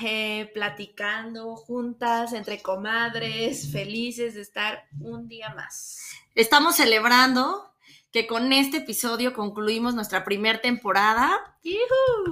eh, 0.00 0.50
platicando 0.54 1.56
juntas, 1.56 2.32
entre 2.32 2.62
comadres, 2.62 3.70
felices 3.72 4.34
de 4.34 4.42
estar 4.42 4.84
un 5.00 5.28
día 5.28 5.52
más. 5.54 5.98
Estamos 6.34 6.76
celebrando 6.76 7.72
que 8.12 8.26
con 8.26 8.52
este 8.52 8.78
episodio 8.78 9.34
concluimos 9.34 9.94
nuestra 9.94 10.24
primera 10.24 10.60
temporada. 10.60 11.56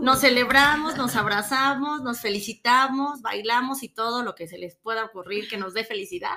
Nos 0.00 0.20
celebramos, 0.20 0.96
nos 0.96 1.16
abrazamos, 1.16 2.02
nos 2.02 2.20
felicitamos, 2.20 3.20
bailamos 3.20 3.82
y 3.82 3.88
todo 3.88 4.22
lo 4.22 4.34
que 4.34 4.48
se 4.48 4.58
les 4.58 4.76
pueda 4.76 5.04
ocurrir 5.04 5.48
que 5.48 5.56
nos 5.56 5.74
dé 5.74 5.84
felicidad. 5.84 6.36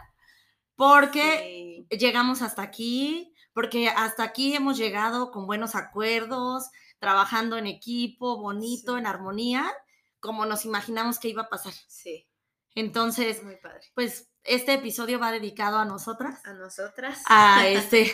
Porque 0.75 1.85
llegamos 1.89 2.41
hasta 2.41 2.61
aquí, 2.61 3.33
porque 3.53 3.89
hasta 3.89 4.23
aquí 4.23 4.55
hemos 4.55 4.77
llegado 4.77 5.31
con 5.31 5.45
buenos 5.45 5.75
acuerdos, 5.75 6.69
trabajando 6.99 7.57
en 7.57 7.67
equipo, 7.67 8.37
bonito, 8.37 8.97
en 8.97 9.05
armonía 9.05 9.71
como 10.19 10.45
nos 10.45 10.65
imaginamos 10.65 11.19
que 11.19 11.29
iba 11.29 11.43
a 11.43 11.49
pasar. 11.49 11.73
Sí. 11.87 12.27
Entonces, 12.75 13.43
Muy 13.43 13.57
padre. 13.57 13.81
pues 13.95 14.29
este 14.43 14.73
episodio 14.73 15.19
va 15.19 15.31
dedicado 15.31 15.77
a 15.79 15.85
nosotras, 15.85 16.39
A 16.45 16.53
nosotras. 16.53 17.21
a, 17.27 17.67
este, 17.67 18.13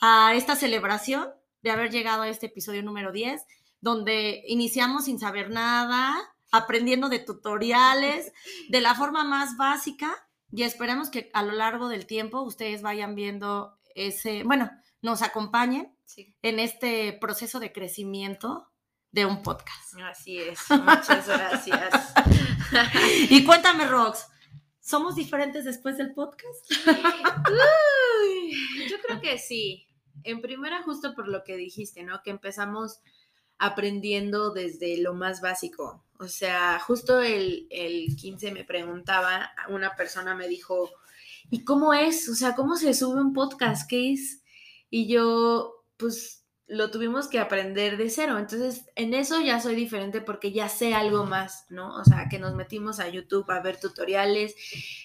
a, 0.00 0.34
esta 0.34 0.56
celebración 0.56 1.28
de 1.62 1.70
haber 1.70 1.90
llegado 1.90 2.22
a 2.22 2.28
este 2.28 2.46
episodio 2.46 2.82
número 2.82 3.12
10, 3.12 3.42
donde 3.80 4.42
iniciamos 4.46 5.04
sin 5.04 5.18
saber 5.18 5.50
nada, 5.50 6.14
aprendiendo 6.50 7.08
de 7.08 7.18
tutoriales, 7.20 8.32
de 8.68 8.80
la 8.80 8.94
forma 8.94 9.24
más 9.24 9.56
básica, 9.56 10.12
y 10.50 10.64
esperamos 10.64 11.08
que 11.10 11.30
a 11.32 11.42
lo 11.42 11.52
largo 11.52 11.88
del 11.88 12.06
tiempo 12.06 12.42
ustedes 12.42 12.82
vayan 12.82 13.14
viendo 13.14 13.78
ese, 13.94 14.42
bueno, 14.44 14.70
nos 15.02 15.22
acompañen 15.22 15.96
Sí. 16.04 16.36
en 16.42 16.58
este 16.58 17.12
proceso 17.14 17.58
de 17.58 17.72
crecimiento 17.72 18.70
de 19.12 19.26
un 19.26 19.42
podcast. 19.42 19.94
Así 20.02 20.38
es. 20.38 20.58
Muchas 20.70 21.28
gracias. 21.28 22.14
Y 23.28 23.44
cuéntame, 23.44 23.86
Rox, 23.86 24.28
¿somos 24.80 25.14
diferentes 25.14 25.66
después 25.66 25.98
del 25.98 26.14
podcast? 26.14 26.70
Uy, 26.86 28.56
yo 28.88 28.96
creo 29.06 29.20
que 29.20 29.38
sí. 29.38 29.86
En 30.24 30.40
primera, 30.40 30.82
justo 30.82 31.14
por 31.14 31.28
lo 31.28 31.44
que 31.44 31.56
dijiste, 31.56 32.02
¿no? 32.02 32.22
Que 32.22 32.30
empezamos 32.30 33.00
aprendiendo 33.58 34.54
desde 34.54 34.96
lo 35.02 35.12
más 35.12 35.42
básico. 35.42 36.02
O 36.18 36.28
sea, 36.28 36.78
justo 36.78 37.20
el, 37.20 37.66
el 37.68 38.16
15 38.16 38.52
me 38.52 38.64
preguntaba, 38.64 39.50
una 39.68 39.94
persona 39.94 40.34
me 40.34 40.48
dijo, 40.48 40.90
¿y 41.50 41.64
cómo 41.64 41.92
es? 41.92 42.26
O 42.30 42.34
sea, 42.34 42.54
¿cómo 42.54 42.76
se 42.76 42.94
sube 42.94 43.20
un 43.20 43.34
podcast? 43.34 43.86
¿Qué 43.88 44.14
es? 44.14 44.42
Y 44.88 45.08
yo, 45.08 45.84
pues 45.98 46.41
lo 46.72 46.90
tuvimos 46.90 47.28
que 47.28 47.38
aprender 47.38 47.98
de 47.98 48.08
cero. 48.08 48.38
Entonces, 48.38 48.86
en 48.96 49.12
eso 49.12 49.40
ya 49.42 49.60
soy 49.60 49.74
diferente 49.74 50.22
porque 50.22 50.52
ya 50.52 50.70
sé 50.70 50.94
algo 50.94 51.24
más, 51.26 51.66
¿no? 51.68 51.94
O 51.96 52.04
sea, 52.04 52.28
que 52.30 52.38
nos 52.38 52.54
metimos 52.54 52.98
a 52.98 53.10
YouTube 53.10 53.50
a 53.50 53.60
ver 53.60 53.78
tutoriales, 53.78 54.54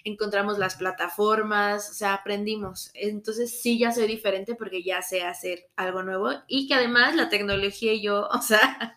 encontramos 0.05 0.57
las 0.59 0.75
plataformas, 0.75 1.89
o 1.89 1.93
sea, 1.93 2.13
aprendimos. 2.13 2.89
Entonces, 2.93 3.61
sí, 3.61 3.77
ya 3.77 3.91
soy 3.91 4.07
diferente 4.07 4.55
porque 4.55 4.81
ya 4.81 5.01
sé 5.01 5.23
hacer 5.23 5.67
algo 5.75 6.03
nuevo 6.03 6.29
y 6.47 6.69
que 6.69 6.73
además 6.73 7.15
la 7.15 7.27
tecnología 7.27 7.91
y 7.91 8.01
yo, 8.01 8.27
o 8.31 8.41
sea, 8.41 8.95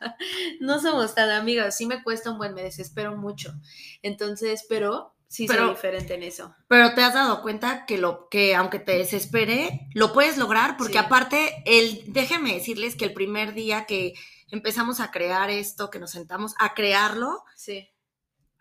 no 0.61 0.81
somos 0.81 1.17
tan 1.17 1.31
amigos. 1.31 1.75
Sí 1.75 1.87
me 1.87 2.05
cuesta 2.05 2.31
un 2.31 2.39
buen, 2.39 2.55
me 2.55 2.63
desespero 2.63 3.17
mucho. 3.17 3.53
Entonces, 4.03 4.65
pero 4.69 5.13
sí 5.31 5.47
soy 5.47 5.57
Pero- 5.57 5.71
diferente 5.71 6.15
en 6.15 6.25
eso. 6.25 6.55
Pero 6.69 6.93
te 6.95 7.03
has 7.05 7.15
dado 7.15 7.41
cuenta 7.41 7.87
que 7.87 7.99
lo 7.99 8.29
que 8.29 8.57
aunque 8.57 8.81
te 8.81 8.99
desespere, 8.99 9.89
lo 9.95 10.13
puedes 10.13 10.37
lograr 10.39 10.77
porque 10.77 10.95
Sí. 10.95 10.99
aparte 10.99 11.63
el 11.67 12.13
déjenme 12.13 12.53
decirles 12.55 12.97
que 12.97 13.05
el 13.05 13.13
primer 13.15 13.55
día 13.55 13.85
que 13.87 14.15
empezamos 14.51 14.99
a 14.99 15.13
crear 15.13 15.49
esto, 15.49 15.89
que 15.89 16.01
nos 16.01 16.11
sentamos 16.11 16.55
a 16.59 16.75
crearlo, 16.75 17.45
Sí. 17.55 17.89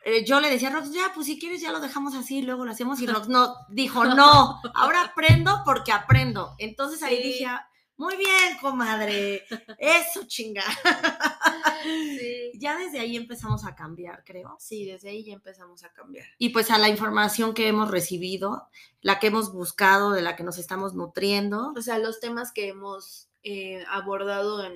eh, 0.05 0.23
yo 0.23 0.39
le 0.39 0.51
decía 0.51 0.67
a 0.67 0.71
Rox, 0.73 0.91
ya, 0.93 1.11
pues 1.15 1.25
si 1.25 1.39
quieres 1.39 1.59
ya 1.61 1.71
lo 1.71 1.79
dejamos 1.79 2.13
así, 2.13 2.43
luego 2.43 2.63
lo 2.65 2.71
hacemos 2.71 3.01
y 3.01 3.07
Rox 3.07 3.27
no 3.29 3.55
dijo, 3.69 4.03
"No, 4.21 4.61
ahora 4.75 5.01
aprendo 5.01 5.63
porque 5.65 5.91
aprendo." 5.91 6.53
Entonces 6.59 7.01
ahí 7.01 7.17
Sí. 7.17 7.23
dije, 7.23 7.45
"Ah, 7.47 7.65
muy 7.97 8.15
bien, 8.15 8.57
comadre. 8.61 9.43
Eso 9.79 10.23
chinga. 10.27 10.63
Sí. 11.83 12.51
Ya 12.55 12.77
desde 12.77 12.99
ahí 12.99 13.15
empezamos 13.15 13.65
a 13.65 13.73
cambiar, 13.75 14.23
creo. 14.25 14.57
Sí, 14.59 14.85
desde 14.85 15.09
ahí 15.09 15.23
ya 15.23 15.33
empezamos 15.33 15.83
a 15.83 15.93
cambiar. 15.93 16.25
Y 16.37 16.49
pues 16.49 16.71
a 16.71 16.77
la 16.77 16.89
información 16.89 17.53
que 17.53 17.67
hemos 17.67 17.89
recibido, 17.89 18.67
la 19.01 19.19
que 19.19 19.27
hemos 19.27 19.53
buscado, 19.53 20.11
de 20.11 20.21
la 20.21 20.35
que 20.35 20.43
nos 20.43 20.57
estamos 20.57 20.93
nutriendo. 20.93 21.73
O 21.75 21.81
sea, 21.81 21.97
los 21.97 22.19
temas 22.19 22.51
que 22.51 22.67
hemos 22.67 23.29
eh, 23.43 23.83
abordado 23.89 24.65
en 24.65 24.73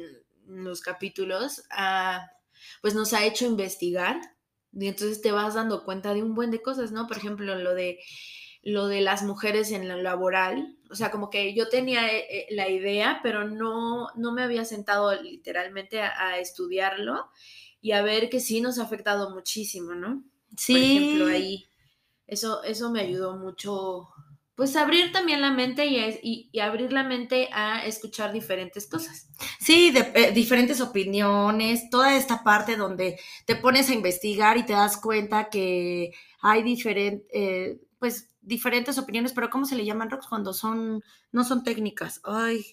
los 0.47 0.81
capítulos, 0.81 1.63
ah, 1.71 2.29
pues 2.81 2.95
nos 2.95 3.13
ha 3.13 3.25
hecho 3.25 3.45
investigar 3.45 4.21
y 4.71 4.87
entonces 4.87 5.21
te 5.21 5.31
vas 5.31 5.53
dando 5.53 5.83
cuenta 5.83 6.13
de 6.13 6.23
un 6.23 6.33
buen 6.33 6.51
de 6.51 6.61
cosas, 6.61 6.91
¿no? 6.91 7.07
Por 7.07 7.17
ejemplo, 7.17 7.55
lo 7.55 7.73
de 7.75 7.99
lo 8.63 8.87
de 8.87 9.01
las 9.01 9.23
mujeres 9.23 9.71
en 9.71 9.87
lo 9.89 9.97
laboral, 9.97 10.77
o 10.89 10.95
sea, 10.95 11.11
como 11.11 11.29
que 11.29 11.53
yo 11.53 11.69
tenía 11.69 12.07
eh, 12.11 12.25
eh, 12.29 12.47
la 12.51 12.69
idea, 12.69 13.19
pero 13.23 13.47
no, 13.47 14.07
no 14.15 14.31
me 14.33 14.43
había 14.43 14.65
sentado 14.65 15.13
literalmente 15.21 16.01
a, 16.01 16.29
a 16.29 16.39
estudiarlo 16.39 17.29
y 17.81 17.91
a 17.91 18.01
ver 18.01 18.29
que 18.29 18.39
sí 18.39 18.61
nos 18.61 18.79
ha 18.79 18.83
afectado 18.83 19.31
muchísimo, 19.31 19.93
¿no? 19.95 20.23
Sí. 20.57 20.73
por 20.73 20.81
ejemplo, 20.81 21.25
ahí. 21.27 21.65
Eso, 22.27 22.63
eso 22.63 22.91
me 22.91 23.01
ayudó 23.01 23.37
mucho, 23.37 24.09
pues 24.55 24.75
abrir 24.75 25.11
también 25.13 25.41
la 25.41 25.51
mente 25.51 25.85
y, 25.87 25.97
y- 26.23 26.49
y 26.51 26.59
abrir 26.59 26.91
la 26.93 27.03
mente 27.03 27.49
a 27.53 27.85
escuchar 27.85 28.33
diferentes 28.33 28.87
cosas. 28.87 29.29
Sí, 29.59 29.91
de, 29.91 30.11
eh, 30.15 30.31
diferentes 30.31 30.81
opiniones, 30.81 31.89
toda 31.89 32.15
esta 32.17 32.43
parte 32.43 32.75
donde 32.75 33.19
te 33.45 33.55
pones 33.55 33.89
a 33.89 33.93
investigar 33.93 34.57
y 34.57 34.65
te 34.65 34.73
das 34.73 34.97
cuenta 34.97 35.49
que 35.49 36.11
hay 36.41 36.63
diferentes, 36.63 37.77
pues 37.99 38.29
diferentes 38.43 38.97
opiniones, 38.97 39.33
pero 39.33 39.49
¿cómo 39.49 39.65
se 39.65 39.75
le 39.75 39.85
llaman, 39.85 40.09
Rox? 40.09 40.27
Cuando 40.27 40.53
son, 40.53 41.03
no 41.31 41.43
son 41.43 41.63
técnicas. 41.63 42.21
Ay. 42.23 42.65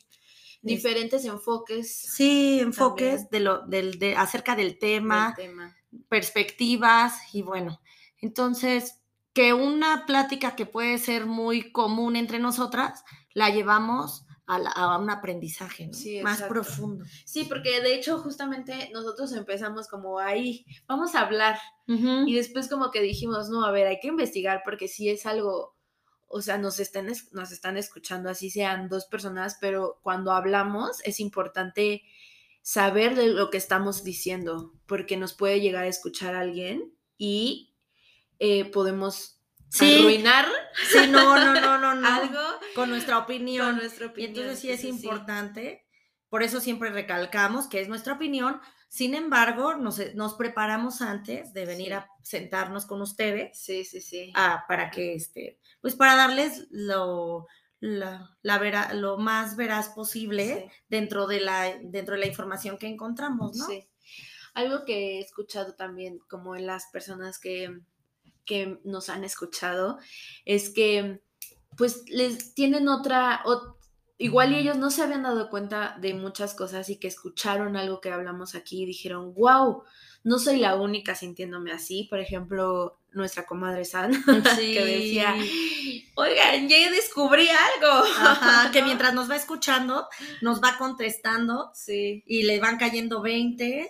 Diferentes 0.63 1.25
enfoques 1.25 1.91
Sí, 1.91 2.61
enfoques 2.61 3.23
También. 3.23 3.29
de 3.31 3.41
lo, 3.41 3.67
del, 3.67 3.99
de, 3.99 4.17
acerca 4.17 4.55
del 4.57 4.79
tema. 4.79 5.35
del 5.37 5.47
tema. 5.47 5.77
perspectivas 6.09 7.35
y 7.35 7.43
bueno, 7.43 7.81
entonces 8.19 9.01
que 9.33 9.55
una 9.55 10.05
plática 10.07 10.57
que 10.57 10.67
puede 10.67 10.99
ser 10.99 11.25
muy 11.25 11.73
común 11.73 12.17
entre 12.17 12.39
nosotras, 12.39 13.05
la 13.33 13.49
llevamos 13.49 14.27
a, 14.55 14.59
la- 14.59 14.71
a 14.71 14.99
un 14.99 15.09
aprendizaje 15.11 15.87
¿no? 15.87 15.93
Sí, 15.95 16.21
más 16.23 16.35
exacto. 16.41 16.55
profundo. 16.55 17.05
Sí, 17.25 17.45
porque 17.45 17.81
de 17.81 17.95
hecho 17.95 18.19
justamente 18.19 18.91
nosotros 18.93 19.33
empezamos 19.33 19.87
como 19.89 20.19
ahí, 20.19 20.65
vamos 20.87 21.15
a 21.15 21.21
hablar 21.21 21.59
y 22.27 22.35
después 22.35 22.69
como 22.69 22.91
que 22.91 23.01
dijimos, 23.01 23.49
no, 23.49 23.65
a 23.65 23.71
ver, 23.73 23.87
hay 23.87 23.99
que 24.01 24.09
investigar 24.09 24.63
porque 24.65 24.87
si 24.89 25.09
es 25.09 25.27
algo, 25.27 25.77
o 26.29 26.41
sea, 26.43 26.57
nos 26.59 26.79
están, 26.81 27.09
es- 27.09 27.33
nos 27.33 27.51
están 27.53 27.77
escuchando, 27.77 28.31
así 28.31 28.51
sean 28.51 28.89
dos 28.89 29.07
personas, 29.07 29.57
pero 29.61 29.99
cuando 30.03 30.33
hablamos 30.33 31.01
es 31.05 31.19
importante 31.21 32.03
saber 32.63 33.17
de 33.17 33.29
lo 33.29 33.51
que 33.51 33.57
estamos 33.59 34.05
diciendo, 34.05 34.73
porque 34.87 35.17
nos 35.17 35.33
puede 35.35 35.61
llegar 35.61 35.85
a 35.85 35.89
escuchar 35.89 36.35
alguien 36.37 36.95
y 37.19 37.75
eh, 38.39 38.65
podemos 38.71 39.40
Sí. 39.71 39.99
arruinar 40.01 40.47
Sí, 40.91 41.07
no, 41.09 41.37
no, 41.37 41.55
no, 41.61 41.79
no, 41.79 41.95
no. 41.95 42.09
algo 42.09 42.41
con 42.75 42.91
nuestra 42.91 43.19
opinión. 43.19 43.67
con 43.67 43.77
nuestra 43.79 44.13
Y 44.17 44.25
entonces 44.25 44.59
sí 44.59 44.71
es 44.71 44.83
Entonces, 44.85 45.05
importante, 45.05 45.87
por 46.29 46.43
eso 46.43 46.61
siempre 46.61 46.91
recalcamos 46.91 47.67
que 47.69 47.81
es 47.81 47.89
nuestra 47.89 48.15
opinión. 48.15 48.61
Sin 48.89 49.15
embargo, 49.15 49.75
nos, 49.77 50.01
nos 50.17 50.35
preparamos 50.35 51.01
antes 51.01 51.53
de 51.55 51.65
venir 51.65 51.87
Sí. 51.89 51.93
a 51.93 52.09
sentarnos 52.25 52.87
con 52.87 53.01
ustedes 53.01 53.57
Sí, 53.57 53.85
sí, 53.85 54.01
sí. 54.01 54.33
ah, 54.35 54.65
para 54.67 54.91
que 54.91 55.15
este, 55.15 55.61
pues 55.81 55.95
para 55.95 56.17
darles 56.17 56.67
lo, 56.71 57.47
la, 57.79 58.37
la 58.43 58.59
vera- 58.59 58.93
lo 58.95 59.17
más 59.17 59.55
veraz 59.55 59.91
posible 59.91 60.69
Sí. 60.69 60.79
dentro 60.89 61.29
de 61.29 61.39
la 61.41 61.73
dentro 61.83 62.15
de 62.17 62.21
la 62.23 62.27
información 62.27 62.79
que 62.79 62.89
encontramos, 62.89 63.57
¿no? 63.57 63.67
Sí. 63.67 63.89
Algo 64.55 64.85
que 64.85 65.19
he 65.19 65.21
escuchado 65.21 65.77
también, 65.77 66.19
como 66.29 66.57
en 66.57 66.67
las 66.67 66.87
personas 66.93 67.39
que, 67.39 67.71
que 68.51 68.81
nos 68.85 69.09
han 69.11 69.25
escuchado, 69.25 69.99
es 70.45 70.71
que 70.71 71.23
pues 71.77 72.05
les 72.09 72.55
tienen 72.55 72.89
otra, 72.89 73.43
ot- 73.45 73.77
igual 74.19 74.53
y 74.53 74.59
ellos 74.59 74.79
no 74.79 74.91
se 74.91 75.03
habían 75.03 75.23
dado 75.25 75.51
cuenta 75.51 75.97
de 76.01 76.15
muchas 76.15 76.55
cosas 76.55 76.91
y 76.91 76.99
que 76.99 77.09
escucharon 77.09 77.77
algo 77.77 78.01
que 78.03 78.13
hablamos 78.13 78.55
aquí 78.55 78.83
y 78.83 78.87
dijeron, 78.87 79.35
wow, 79.35 79.85
no 80.25 80.39
soy 80.39 80.59
la 80.59 80.77
única 80.77 81.15
sintiéndome 81.15 81.73
así. 81.73 82.07
Por 82.11 82.21
ejemplo, 82.21 83.00
nuestra 83.13 83.45
comadre 83.45 83.85
San, 83.85 84.13
que 84.25 84.85
decía, 84.85 85.35
oigan, 86.15 86.69
ya 86.69 86.91
descubrí 86.91 87.49
algo. 87.49 88.05
que 88.73 88.83
mientras 88.85 89.15
nos 89.15 89.31
va 89.31 89.37
escuchando, 89.37 90.09
nos 90.41 90.63
va 90.63 90.77
contestando 90.79 91.71
sí. 91.75 92.23
y 92.27 92.43
le 92.45 92.61
van 92.61 92.79
cayendo 92.79 93.23
20. 93.23 93.89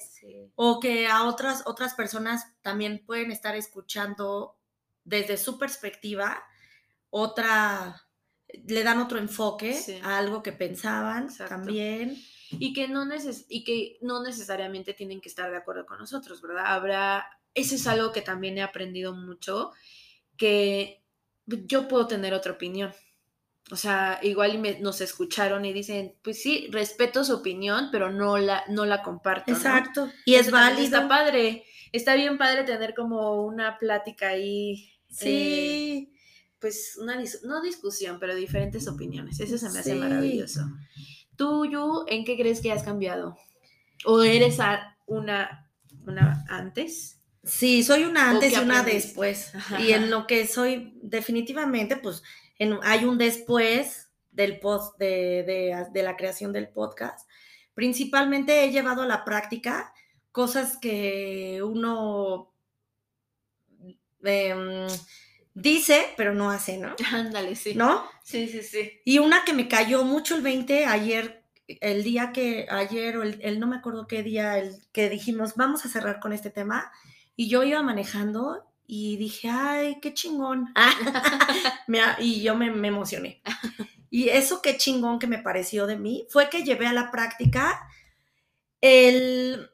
O 0.54 0.80
que 0.80 1.06
a 1.06 1.24
otras, 1.24 1.62
otras 1.66 1.94
personas 1.94 2.46
también 2.62 3.02
pueden 3.04 3.30
estar 3.30 3.56
escuchando 3.56 4.56
desde 5.04 5.36
su 5.36 5.58
perspectiva 5.58 6.42
otra 7.10 8.00
le 8.66 8.82
dan 8.82 9.00
otro 9.00 9.18
enfoque 9.18 9.78
a 10.02 10.18
algo 10.18 10.42
que 10.42 10.52
pensaban 10.52 11.28
también. 11.36 12.16
Y 12.52 12.72
que, 12.72 12.88
no 12.88 13.04
neces 13.04 13.46
y 13.48 13.62
que 13.62 13.98
no 14.00 14.24
necesariamente 14.24 14.92
tienen 14.92 15.20
que 15.20 15.28
estar 15.28 15.50
de 15.52 15.56
acuerdo 15.56 15.86
con 15.86 15.98
nosotros, 15.98 16.42
¿verdad? 16.42 16.66
Habrá, 16.66 17.24
eso 17.54 17.74
es 17.74 17.86
algo 17.86 18.12
que 18.12 18.22
también 18.22 18.58
he 18.58 18.62
aprendido 18.62 19.14
mucho, 19.14 19.72
que 20.36 21.02
yo 21.46 21.88
puedo 21.88 22.06
tener 22.06 22.34
otra 22.34 22.52
opinión. 22.52 22.92
O 23.70 23.76
sea, 23.76 24.18
igual 24.22 24.58
me, 24.58 24.80
nos 24.80 25.00
escucharon 25.00 25.64
y 25.64 25.72
dicen, 25.72 26.16
pues 26.22 26.42
sí, 26.42 26.68
respeto 26.72 27.24
su 27.24 27.34
opinión, 27.34 27.88
pero 27.92 28.10
no 28.10 28.36
la, 28.38 28.64
no 28.68 28.84
la 28.84 29.02
comparto. 29.02 29.52
Exacto. 29.52 30.10
Y 30.24 30.34
es 30.34 30.50
válido. 30.50 30.82
Está 30.82 31.08
padre. 31.08 31.64
Está 31.92 32.14
bien 32.14 32.36
padre 32.36 32.64
tener 32.64 32.94
como 32.94 33.42
una 33.44 33.78
plática 33.78 34.30
ahí. 34.30 34.92
Sí. 35.08 35.28
Eh, 35.28 36.20
pues 36.58 36.98
una, 37.00 37.22
no 37.44 37.62
discusión, 37.62 38.18
pero 38.18 38.34
diferentes 38.34 38.88
opiniones. 38.88 39.38
Eso 39.40 39.56
se 39.56 39.70
me 39.70 39.78
hace 39.78 39.94
maravilloso. 39.94 40.62
¿Tú, 41.36 41.64
Yu, 41.64 42.04
en 42.08 42.24
qué 42.24 42.36
crees 42.36 42.60
que 42.60 42.72
has 42.72 42.82
cambiado? 42.82 43.36
¿O 44.04 44.22
eres 44.22 44.58
una, 45.06 45.70
una 46.06 46.44
antes? 46.48 47.19
Sí, 47.42 47.82
soy 47.82 48.04
una 48.04 48.30
antes 48.30 48.52
y 48.52 48.56
una 48.60 48.82
después. 48.82 49.52
Y 49.78 49.92
en 49.92 50.10
lo 50.10 50.26
que 50.26 50.46
soy, 50.46 50.98
definitivamente, 51.02 51.96
pues 51.96 52.22
hay 52.82 53.04
un 53.04 53.18
después 53.18 54.10
del 54.30 54.60
post, 54.60 54.98
de, 54.98 55.90
la 55.94 56.16
creación 56.16 56.52
del 56.52 56.68
podcast. 56.68 57.28
Principalmente 57.74 58.64
he 58.64 58.70
llevado 58.70 59.02
a 59.02 59.06
la 59.06 59.24
práctica 59.24 59.92
cosas 60.32 60.76
que 60.76 61.62
uno... 61.62 62.52
Em, 64.22 64.86
dice, 65.54 66.06
pero 66.16 66.34
no 66.34 66.50
hace, 66.50 66.78
¿no? 66.78 66.94
Ándale, 67.12 67.56
sí. 67.56 67.74
¿No? 67.74 68.04
Sí, 68.22 68.48
sí, 68.48 68.62
sí. 68.62 69.00
Y 69.04 69.18
una 69.18 69.44
que 69.44 69.52
me 69.52 69.68
cayó 69.68 70.04
mucho 70.04 70.36
el 70.36 70.42
20 70.42 70.86
ayer, 70.86 71.44
el 71.66 72.02
día 72.02 72.32
que, 72.32 72.66
ayer 72.70 73.16
o 73.16 73.22
el, 73.22 73.60
no 73.60 73.66
me 73.66 73.76
acuerdo 73.76 74.06
qué 74.06 74.22
día, 74.22 74.58
el 74.58 74.76
que 74.92 75.08
dijimos, 75.08 75.54
vamos 75.56 75.84
a 75.84 75.88
cerrar 75.88 76.20
con 76.20 76.32
este 76.32 76.50
tema, 76.50 76.92
y 77.36 77.48
yo 77.48 77.62
iba 77.62 77.82
manejando 77.82 78.64
y 78.86 79.16
dije, 79.16 79.48
ay, 79.48 79.98
qué 80.00 80.14
chingón. 80.14 80.72
y 82.18 82.42
yo 82.42 82.56
me, 82.56 82.66
emocioné. 82.66 83.42
Y 84.10 84.28
eso 84.28 84.60
qué 84.62 84.76
chingón 84.76 85.18
que 85.18 85.26
me 85.26 85.38
pareció 85.38 85.86
de 85.86 85.96
mí 85.96 86.26
fue 86.30 86.50
que 86.50 86.64
llevé 86.64 86.86
a 86.86 86.92
la 86.92 87.10
práctica 87.10 87.80
el, 88.80 89.70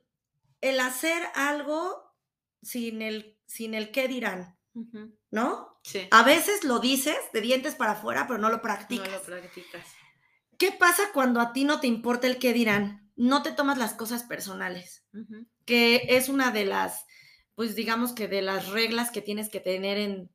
el 0.61 0.81
hacer 0.81 1.23
algo 1.35 2.15
sin 2.63 3.01
el, 3.03 3.39
sin 3.47 3.75
el 3.75 3.91
qué 3.91 4.09
dirán. 4.09 4.57
¿no? 5.31 5.79
Sí. 5.83 6.09
A 6.11 6.23
veces 6.23 6.65
lo 6.65 6.79
dices 6.79 7.17
de 7.33 7.41
dientes 7.41 7.75
para 7.75 7.93
afuera, 7.93 8.27
pero 8.27 8.39
no 8.39 8.51
lo 8.51 8.61
practicas. 8.63 9.09
No 9.09 9.15
lo 9.15 9.23
practicas. 9.23 9.87
¿Qué 10.59 10.73
pasa 10.73 11.03
cuando 11.13 11.41
a 11.41 11.53
ti 11.53 11.65
no 11.65 11.81
te 11.81 11.87
importa 11.87 12.27
el 12.27 12.39
qué 12.39 12.53
dirán? 12.53 13.11
No 13.17 13.43
te 13.43 13.53
tomas 13.53 13.79
las 13.79 13.95
cosas 13.95 14.25
personales, 14.25 15.07
que 15.65 16.07
es 16.09 16.29
una 16.29 16.51
de 16.51 16.65
las, 16.65 17.07
pues 17.57 17.75
digamos 17.75 18.13
que 18.13 18.29
de 18.29 18.43
las 18.43 18.69
reglas 18.69 19.11
que 19.11 19.23
tienes 19.23 19.49
que 19.49 19.61
tener 19.61 19.99
en, 19.99 20.31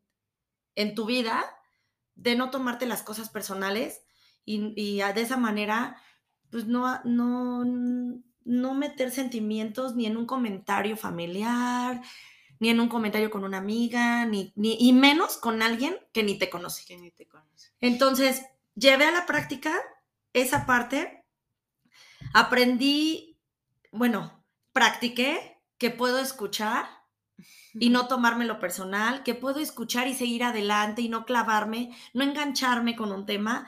en 0.76 0.96
tu 0.96 1.06
vida, 1.06 1.46
de 2.16 2.36
no 2.36 2.50
tomarte 2.50 2.86
las 2.86 3.04
cosas 3.04 3.30
personales 3.30 4.02
y, 4.44 4.74
y 4.76 4.98
de 4.98 5.22
esa 5.22 5.38
manera, 5.38 5.96
pues 6.50 6.66
no, 6.66 7.00
no, 7.06 7.64
no 8.44 8.74
meter 8.74 9.12
sentimientos 9.12 9.96
ni 9.96 10.08
en 10.08 10.18
un 10.18 10.26
comentario 10.26 10.98
familiar, 10.98 12.02
ni 12.60 12.70
en 12.70 12.80
un 12.80 12.90
comentario 12.90 13.30
con 13.30 13.44
una 13.44 13.58
amiga, 13.58 14.26
ni, 14.26 14.52
ni, 14.56 14.78
y 14.80 14.92
menos 14.92 15.38
con 15.38 15.62
alguien 15.62 15.98
que 16.14 16.24
ni 16.24 16.38
te 16.38 16.50
conoce. 16.50 16.86
Que 16.86 16.98
ni 16.98 17.12
te 17.12 17.28
conoce. 17.28 17.72
Entonces, 17.80 18.44
llevé 18.76 19.06
a 19.06 19.12
la 19.12 19.26
práctica 19.26 19.74
esa 20.34 20.66
parte, 20.66 21.24
aprendí, 22.34 23.40
bueno, 23.92 24.44
practiqué 24.74 25.60
que 25.78 25.90
puedo 25.90 26.20
escuchar 26.20 27.01
y 27.74 27.90
no 27.90 28.08
tomármelo 28.08 28.60
personal, 28.60 29.24
que 29.24 29.36
puedo 29.36 29.60
escuchar 29.60 30.08
y 30.08 30.14
seguir 30.14 30.44
adelante 30.44 31.02
y 31.02 31.10
no 31.10 31.26
clavarme, 31.26 31.96
no 32.14 32.24
engancharme 32.24 32.96
con 32.96 33.12
un 33.12 33.26
tema, 33.26 33.68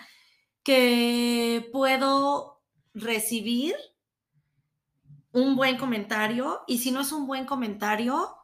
que 0.63 1.69
puedo 1.71 2.61
recibir 2.93 3.75
un 5.31 5.55
buen 5.55 5.77
comentario 5.77 6.61
y 6.67 6.77
si 6.79 6.91
no 6.91 7.01
es 7.01 7.11
un 7.11 7.27
buen 7.27 7.45
comentario, 7.45 8.35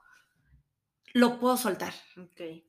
lo 1.14 1.40
puedo 1.40 1.56
soltar. 1.58 1.94
Okay. 2.32 2.66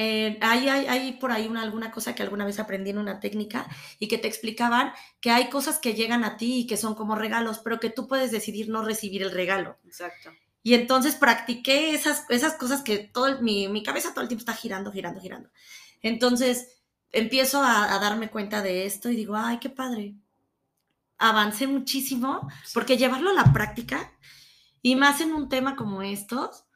Eh, 0.00 0.38
hay, 0.42 0.68
hay, 0.68 1.12
por 1.14 1.32
ahí 1.32 1.48
una, 1.48 1.62
alguna 1.62 1.90
cosa 1.90 2.14
que 2.14 2.22
alguna 2.22 2.44
vez 2.44 2.60
aprendí 2.60 2.90
en 2.90 2.98
una 2.98 3.18
técnica 3.18 3.68
y 3.98 4.06
que 4.06 4.16
te 4.16 4.28
explicaban 4.28 4.92
que 5.20 5.32
hay 5.32 5.50
cosas 5.50 5.80
que 5.80 5.94
llegan 5.94 6.22
a 6.22 6.36
ti 6.36 6.60
y 6.60 6.66
que 6.68 6.76
son 6.76 6.94
como 6.94 7.16
regalos, 7.16 7.58
pero 7.58 7.80
que 7.80 7.90
tú 7.90 8.06
puedes 8.06 8.30
decidir 8.30 8.68
no 8.68 8.84
recibir 8.84 9.22
el 9.22 9.32
regalo. 9.32 9.76
Exacto. 9.84 10.30
Y 10.68 10.74
entonces 10.74 11.16
practiqué 11.16 11.94
esas, 11.94 12.26
esas 12.28 12.52
cosas 12.56 12.82
que 12.82 12.98
todo 12.98 13.40
mi, 13.40 13.68
mi 13.68 13.82
cabeza 13.82 14.12
todo 14.12 14.20
el 14.20 14.28
tiempo 14.28 14.42
está 14.42 14.52
girando, 14.52 14.92
girando, 14.92 15.18
girando. 15.18 15.48
Entonces 16.02 16.82
empiezo 17.10 17.62
a, 17.62 17.98
darme 17.98 18.28
cuenta 18.28 18.60
de 18.60 18.84
esto 18.84 19.08
y 19.08 19.16
digo, 19.16 19.34
ay, 19.34 19.60
qué 19.60 19.70
padre. 19.70 20.16
Avancé 21.16 21.66
muchísimo 21.66 22.46
porque 22.74 22.98
llevarlo 22.98 23.30
a 23.30 23.32
la 23.32 23.50
práctica 23.50 24.12
y 24.82 24.94
más 24.94 25.22
en 25.22 25.32
un 25.32 25.48
tema 25.48 25.74
como 25.74 26.02
estos, 26.02 26.66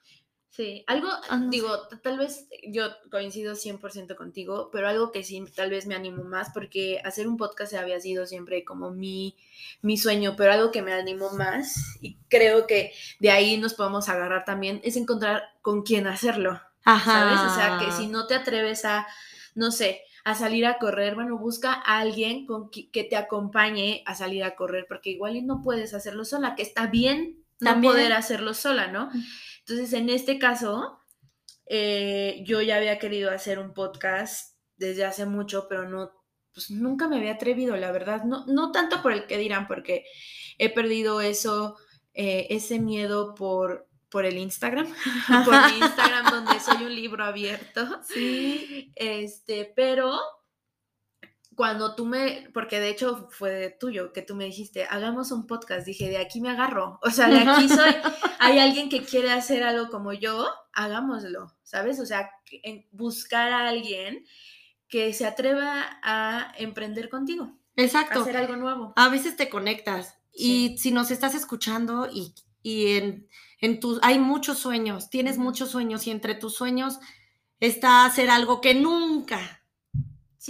Sí, 0.52 0.84
algo, 0.86 1.08
ah, 1.30 1.40
digo, 1.48 1.88
tal 2.02 2.18
vez 2.18 2.46
yo 2.68 2.84
coincido 3.10 3.54
100% 3.54 4.14
contigo, 4.16 4.68
pero 4.70 4.86
algo 4.86 5.10
que 5.10 5.24
sí, 5.24 5.42
tal 5.56 5.70
vez 5.70 5.86
me 5.86 5.94
animo 5.94 6.24
más, 6.24 6.50
porque 6.52 7.00
hacer 7.04 7.26
un 7.26 7.38
podcast 7.38 7.72
había 7.72 7.98
sido 8.00 8.26
siempre 8.26 8.62
como 8.62 8.90
mi, 8.90 9.34
mi 9.80 9.96
sueño, 9.96 10.34
pero 10.36 10.52
algo 10.52 10.70
que 10.70 10.82
me 10.82 10.92
animó 10.92 11.30
más, 11.30 11.74
y 12.02 12.18
creo 12.28 12.66
que 12.66 12.92
de 13.18 13.30
ahí 13.30 13.56
nos 13.56 13.72
podemos 13.72 14.10
agarrar 14.10 14.44
también, 14.44 14.82
es 14.84 14.96
encontrar 14.96 15.42
con 15.62 15.84
quién 15.84 16.06
hacerlo. 16.06 16.60
Ajá. 16.84 17.12
¿Sabes? 17.12 17.50
O 17.50 17.54
sea, 17.54 17.78
que 17.78 17.90
si 17.92 18.08
no 18.08 18.26
te 18.26 18.34
atreves 18.34 18.84
a, 18.84 19.06
no 19.54 19.70
sé, 19.70 20.02
a 20.22 20.34
salir 20.34 20.66
a 20.66 20.76
correr, 20.76 21.14
bueno, 21.14 21.38
busca 21.38 21.72
a 21.72 22.00
alguien 22.00 22.44
con 22.44 22.70
que, 22.70 23.04
te 23.04 23.16
acompañe 23.16 24.02
a 24.04 24.14
salir 24.14 24.44
a 24.44 24.54
correr, 24.54 24.84
porque 24.86 25.08
igual 25.08 25.46
no 25.46 25.62
puedes 25.62 25.94
hacerlo 25.94 26.26
sola, 26.26 26.56
que 26.56 26.62
está 26.62 26.88
bien 26.88 27.38
no 27.58 27.80
poder 27.80 28.12
hacerlo 28.12 28.52
sola, 28.54 28.88
¿no? 28.88 29.08
Entonces, 29.66 29.92
en 29.92 30.08
este 30.08 30.38
caso, 30.38 30.98
eh, 31.66 32.42
yo 32.44 32.60
ya 32.60 32.76
había 32.76 32.98
querido 32.98 33.30
hacer 33.30 33.58
un 33.58 33.72
podcast 33.72 34.56
desde 34.76 35.04
hace 35.04 35.26
mucho, 35.26 35.66
pero 35.68 35.88
no, 35.88 36.10
pues 36.52 36.70
nunca 36.70 37.08
me 37.08 37.16
había 37.16 37.34
atrevido, 37.34 37.76
la 37.76 37.92
verdad. 37.92 38.24
No, 38.24 38.44
no 38.46 38.72
tanto 38.72 39.02
por 39.02 39.12
el 39.12 39.26
que 39.26 39.38
dirán, 39.38 39.66
porque 39.68 40.04
he 40.58 40.68
perdido 40.72 41.20
eso, 41.20 41.76
eh, 42.14 42.48
ese 42.50 42.78
miedo 42.78 43.34
por, 43.34 43.88
por 44.10 44.26
el 44.26 44.36
Instagram, 44.36 44.86
por 45.44 45.54
mi 45.70 45.78
Instagram 45.78 46.30
donde 46.30 46.60
soy 46.60 46.84
un 46.84 46.94
libro 46.94 47.24
abierto. 47.24 48.00
Sí. 48.12 48.92
Este, 48.96 49.72
pero 49.74 50.18
cuando 51.54 51.94
tú 51.94 52.06
me, 52.06 52.48
porque 52.54 52.80
de 52.80 52.88
hecho 52.88 53.28
fue 53.30 53.76
tuyo, 53.78 54.12
que 54.12 54.22
tú 54.22 54.34
me 54.34 54.44
dijiste, 54.44 54.84
hagamos 54.84 55.32
un 55.32 55.46
podcast, 55.46 55.86
dije, 55.86 56.08
de 56.08 56.18
aquí 56.18 56.40
me 56.40 56.50
agarro, 56.50 56.98
o 57.02 57.10
sea, 57.10 57.28
de 57.28 57.38
aquí 57.38 57.68
soy, 57.68 57.90
hay 58.38 58.58
alguien 58.58 58.88
que 58.88 59.02
quiere 59.02 59.30
hacer 59.30 59.62
algo 59.62 59.90
como 59.90 60.12
yo, 60.12 60.46
hagámoslo, 60.72 61.54
¿sabes? 61.62 62.00
O 62.00 62.06
sea, 62.06 62.30
buscar 62.90 63.52
a 63.52 63.68
alguien 63.68 64.24
que 64.88 65.12
se 65.12 65.26
atreva 65.26 65.98
a 66.02 66.52
emprender 66.58 67.08
contigo. 67.08 67.58
Exacto. 67.76 68.20
hacer 68.20 68.36
algo 68.36 68.56
nuevo. 68.56 68.92
A 68.96 69.08
veces 69.08 69.36
te 69.36 69.48
conectas 69.48 70.18
y 70.32 70.76
si 70.78 70.90
nos 70.90 71.10
estás 71.10 71.34
escuchando 71.34 72.08
y, 72.12 72.34
en, 72.96 73.28
en 73.60 73.80
tus, 73.80 73.98
hay 74.02 74.18
muchos 74.18 74.58
sueños, 74.58 75.10
tienes 75.10 75.38
muchos 75.38 75.70
sueños 75.70 76.06
y 76.06 76.10
entre 76.10 76.34
tus 76.34 76.54
sueños 76.54 76.98
está 77.58 78.04
hacer 78.04 78.28
algo 78.28 78.60
que 78.60 78.74
nunca 78.74 79.61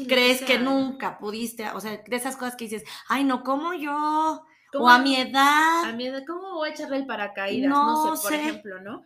crees 0.09 0.43
que 0.43 0.59
nunca 0.59 1.19
pudiste, 1.19 1.69
o 1.71 1.81
sea, 1.81 2.03
de 2.07 2.17
esas 2.17 2.37
cosas 2.37 2.57
que 2.57 2.65
dices, 2.65 2.85
ay, 3.09 3.25
no, 3.25 3.43
como 3.43 3.75
yo? 3.75 4.43
O 4.75 4.89
a 4.89 4.99
mi 4.99 5.17
edad. 5.17 5.85
A 5.85 5.93
mi 5.93 6.07
edad, 6.07 6.23
¿cómo 6.27 6.55
voy 6.55 6.71
a 6.71 6.73
echarle 6.73 6.97
el 6.97 7.07
paracaídas? 7.07 7.69
No, 7.71 8.17
sé, 8.17 8.23
por 8.23 8.33
ejemplo, 8.35 8.81
¿no? 8.81 9.05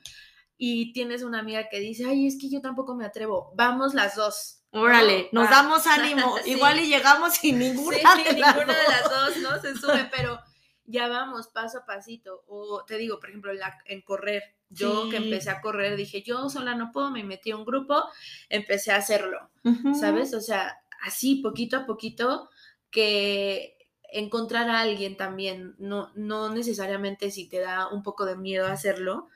y 0.58 0.94
tienes 0.94 1.22
una 1.22 1.40
amiga 1.40 1.68
que 1.68 1.80
dice, 1.80 2.06
ay, 2.08 2.26
es 2.26 2.38
que 2.40 2.48
yo 2.48 2.62
tampoco 2.62 2.94
me 2.94 3.04
atrevo, 3.04 3.52
vamos 3.56 3.92
las 3.92 4.14
dos. 4.16 4.62
Órale, 4.70 5.28
¿no? 5.32 5.42
nos 5.42 5.50
Va. 5.50 5.56
damos 5.56 5.86
ánimo. 5.86 6.38
Sí. 6.42 6.52
Igual 6.52 6.80
y 6.80 6.88
llegamos 6.88 7.34
sin 7.34 7.58
ninguna, 7.58 7.96
Sí, 7.98 8.24
de, 8.24 8.38
las 8.38 8.56
ninguna 8.56 8.72
de 8.72 8.78
dos. 8.84 8.88
las 8.88 9.10
dos, 9.10 9.36
¿no? 9.38 9.60
Se 9.60 9.74
sube, 9.76 10.08
pero 10.10 10.38
ya 10.86 11.08
vamos 11.08 11.48
paso 11.48 11.78
a 11.80 11.84
pasito. 11.84 12.42
O 12.46 12.84
te 12.86 12.96
digo, 12.96 13.20
por 13.20 13.28
ejemplo, 13.28 13.50
en, 13.52 13.58
la- 13.58 13.76
en 13.84 14.00
correr. 14.00 14.42
Yo 14.68 15.08
que 15.08 15.16
empecé 15.16 15.50
a 15.50 15.60
correr, 15.60 15.96
dije, 15.96 16.22
yo 16.22 16.48
sola 16.48 16.74
no 16.74 16.90
puedo, 16.92 17.10
me 17.10 17.22
metí 17.22 17.50
a 17.52 17.56
un 17.56 17.64
grupo, 17.64 18.02
empecé 18.48 18.92
a 18.92 18.96
hacerlo. 18.96 19.50
¿sabes? 19.98 20.34
O 20.34 20.40
sea, 20.40 20.78
así, 21.02 21.36
poquito 21.36 21.76
a 21.76 21.86
poquito, 21.86 22.50
que 22.90 23.76
encontrar 24.12 24.70
a 24.70 24.80
alguien 24.80 25.16
también, 25.16 25.74
no, 25.78 26.10
no 26.14 26.50
necesariamente 26.50 27.30
si 27.30 27.48
te 27.48 27.58
da 27.58 27.88
un 27.88 28.02
poco 28.02 28.24
de 28.24 28.36
miedo 28.36 28.66
hacerlo, 28.66 29.28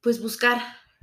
pues 0.00 0.20
buscar 0.20 0.60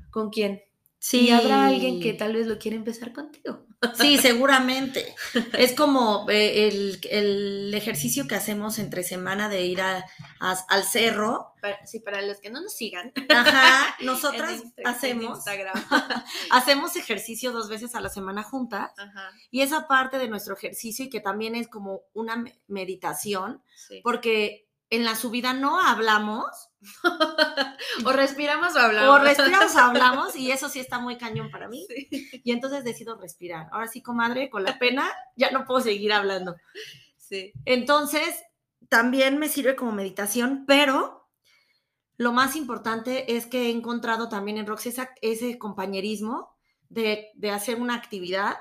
con 0.09 0.29
quién. 0.29 0.63
Sí. 1.05 1.25
Y 1.27 1.31
habrá 1.31 1.65
alguien 1.65 1.99
que 1.99 2.13
tal 2.13 2.31
vez 2.33 2.47
lo 2.47 2.57
quiera 2.57 2.77
empezar 2.77 3.11
contigo. 3.11 3.65
Sí, 3.99 4.17
seguramente. 4.17 5.13
Es 5.57 5.73
como 5.75 6.25
eh, 6.29 6.69
el, 6.69 7.01
el 7.11 7.73
ejercicio 7.73 8.25
que 8.25 8.35
hacemos 8.35 8.79
entre 8.79 9.03
semana 9.03 9.49
de 9.49 9.65
ir 9.65 9.81
a- 9.81 10.05
a- 10.39 10.65
al 10.69 10.83
cerro. 10.85 11.51
Para, 11.61 11.85
sí, 11.85 11.99
para 11.99 12.21
los 12.21 12.39
que 12.39 12.49
no 12.49 12.61
nos 12.61 12.73
sigan. 12.73 13.11
Ajá, 13.27 13.97
nosotras 14.01 14.63
Insta- 14.63 14.83
hacemos, 14.85 15.39
Instagram. 15.39 15.73
hacemos 16.51 16.95
ejercicio 16.95 17.51
dos 17.51 17.67
veces 17.67 17.95
a 17.95 17.99
la 17.99 18.07
semana 18.07 18.41
juntas. 18.41 18.91
Ajá, 18.97 19.29
Y 19.51 19.59
esa 19.59 19.89
parte 19.89 20.17
de 20.19 20.29
nuestro 20.29 20.55
ejercicio 20.55 21.03
y 21.03 21.09
que 21.09 21.19
también 21.19 21.55
es 21.55 21.67
como 21.67 22.03
una 22.13 22.37
me- 22.37 22.57
meditación, 22.67 23.61
sí. 23.75 23.99
porque 24.05 24.69
en 24.95 25.03
la 25.05 25.15
subida 25.15 25.53
no 25.53 25.79
hablamos, 25.79 26.45
o 28.05 28.11
respiramos 28.11 28.75
o 28.75 28.79
hablamos. 28.79 29.19
o 29.19 29.23
respiramos 29.23 29.75
o 29.75 29.79
hablamos, 29.79 30.35
y 30.35 30.51
eso 30.51 30.69
sí 30.69 30.79
está 30.79 30.99
muy 30.99 31.17
cañón 31.17 31.49
para 31.51 31.67
mí. 31.67 31.85
Sí. 31.87 32.41
Y 32.43 32.51
entonces 32.51 32.83
decido 32.83 33.15
respirar. 33.19 33.67
Ahora 33.71 33.87
sí, 33.87 34.01
comadre, 34.01 34.49
con 34.49 34.63
la 34.63 34.77
pena 34.79 35.09
ya 35.35 35.51
no 35.51 35.65
puedo 35.65 35.81
seguir 35.81 36.13
hablando. 36.13 36.55
sí. 37.17 37.53
Entonces, 37.65 38.35
también 38.89 39.39
me 39.39 39.49
sirve 39.49 39.75
como 39.75 39.91
meditación, 39.91 40.65
pero 40.67 41.27
lo 42.17 42.31
más 42.31 42.55
importante 42.55 43.35
es 43.35 43.47
que 43.47 43.67
he 43.67 43.69
encontrado 43.71 44.29
también 44.29 44.57
en 44.57 44.67
Rox 44.67 44.85
esa- 44.85 45.09
ese 45.21 45.57
compañerismo 45.57 46.55
de, 46.89 47.31
de 47.33 47.49
hacer 47.49 47.81
una 47.81 47.95
actividad 47.95 48.57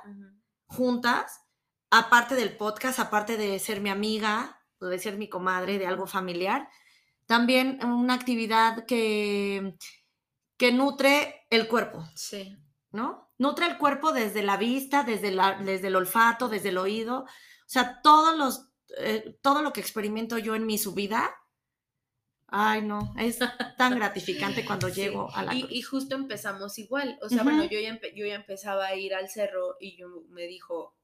juntas, 0.66 1.42
aparte 1.90 2.34
del 2.34 2.56
podcast, 2.56 2.98
aparte 2.98 3.36
de 3.36 3.58
ser 3.58 3.82
mi 3.82 3.90
amiga 3.90 4.58
o 4.82 4.86
de 4.86 4.98
ser 4.98 5.16
mi 5.16 5.28
comadre, 5.28 5.78
de 5.78 5.86
algo 5.86 6.06
familiar, 6.06 6.68
también 7.26 7.78
una 7.84 8.14
actividad 8.14 8.84
que, 8.84 9.74
que 10.56 10.72
nutre 10.72 11.46
el 11.50 11.68
cuerpo, 11.68 12.04
Sí. 12.14 12.56
¿no? 12.90 13.32
Nutre 13.38 13.66
el 13.66 13.78
cuerpo 13.78 14.12
desde 14.12 14.42
la 14.42 14.56
vista, 14.56 15.02
desde, 15.04 15.30
la, 15.30 15.54
desde 15.62 15.86
el 15.88 15.96
olfato, 15.96 16.48
desde 16.48 16.68
el 16.70 16.78
oído, 16.78 17.20
o 17.20 17.26
sea, 17.66 18.00
todos 18.02 18.36
los, 18.36 18.68
eh, 18.98 19.38
todo 19.42 19.62
lo 19.62 19.72
que 19.72 19.80
experimento 19.80 20.36
yo 20.38 20.54
en 20.54 20.66
mi 20.66 20.78
subida, 20.78 21.30
ay 22.48 22.82
no, 22.82 23.14
es 23.18 23.38
tan 23.78 23.94
gratificante 23.96 24.64
cuando 24.64 24.88
Sí. 24.88 24.94
llego 25.00 25.30
a 25.34 25.42
la... 25.44 25.54
Y, 25.54 25.66
y 25.70 25.80
justo 25.82 26.14
empezamos 26.14 26.78
igual. 26.78 27.18
O 27.22 27.28
sea, 27.30 27.42
bueno, 27.44 27.64
yo 27.64 27.80
ya, 27.80 27.98
yo 28.14 28.26
ya 28.26 28.34
empezaba 28.34 28.86
a 28.86 28.94
ir 28.94 29.14
al 29.14 29.28
cerro 29.30 29.76
y 29.80 29.96
yo 29.96 30.08
me 30.28 30.42
dijo, 30.46 30.94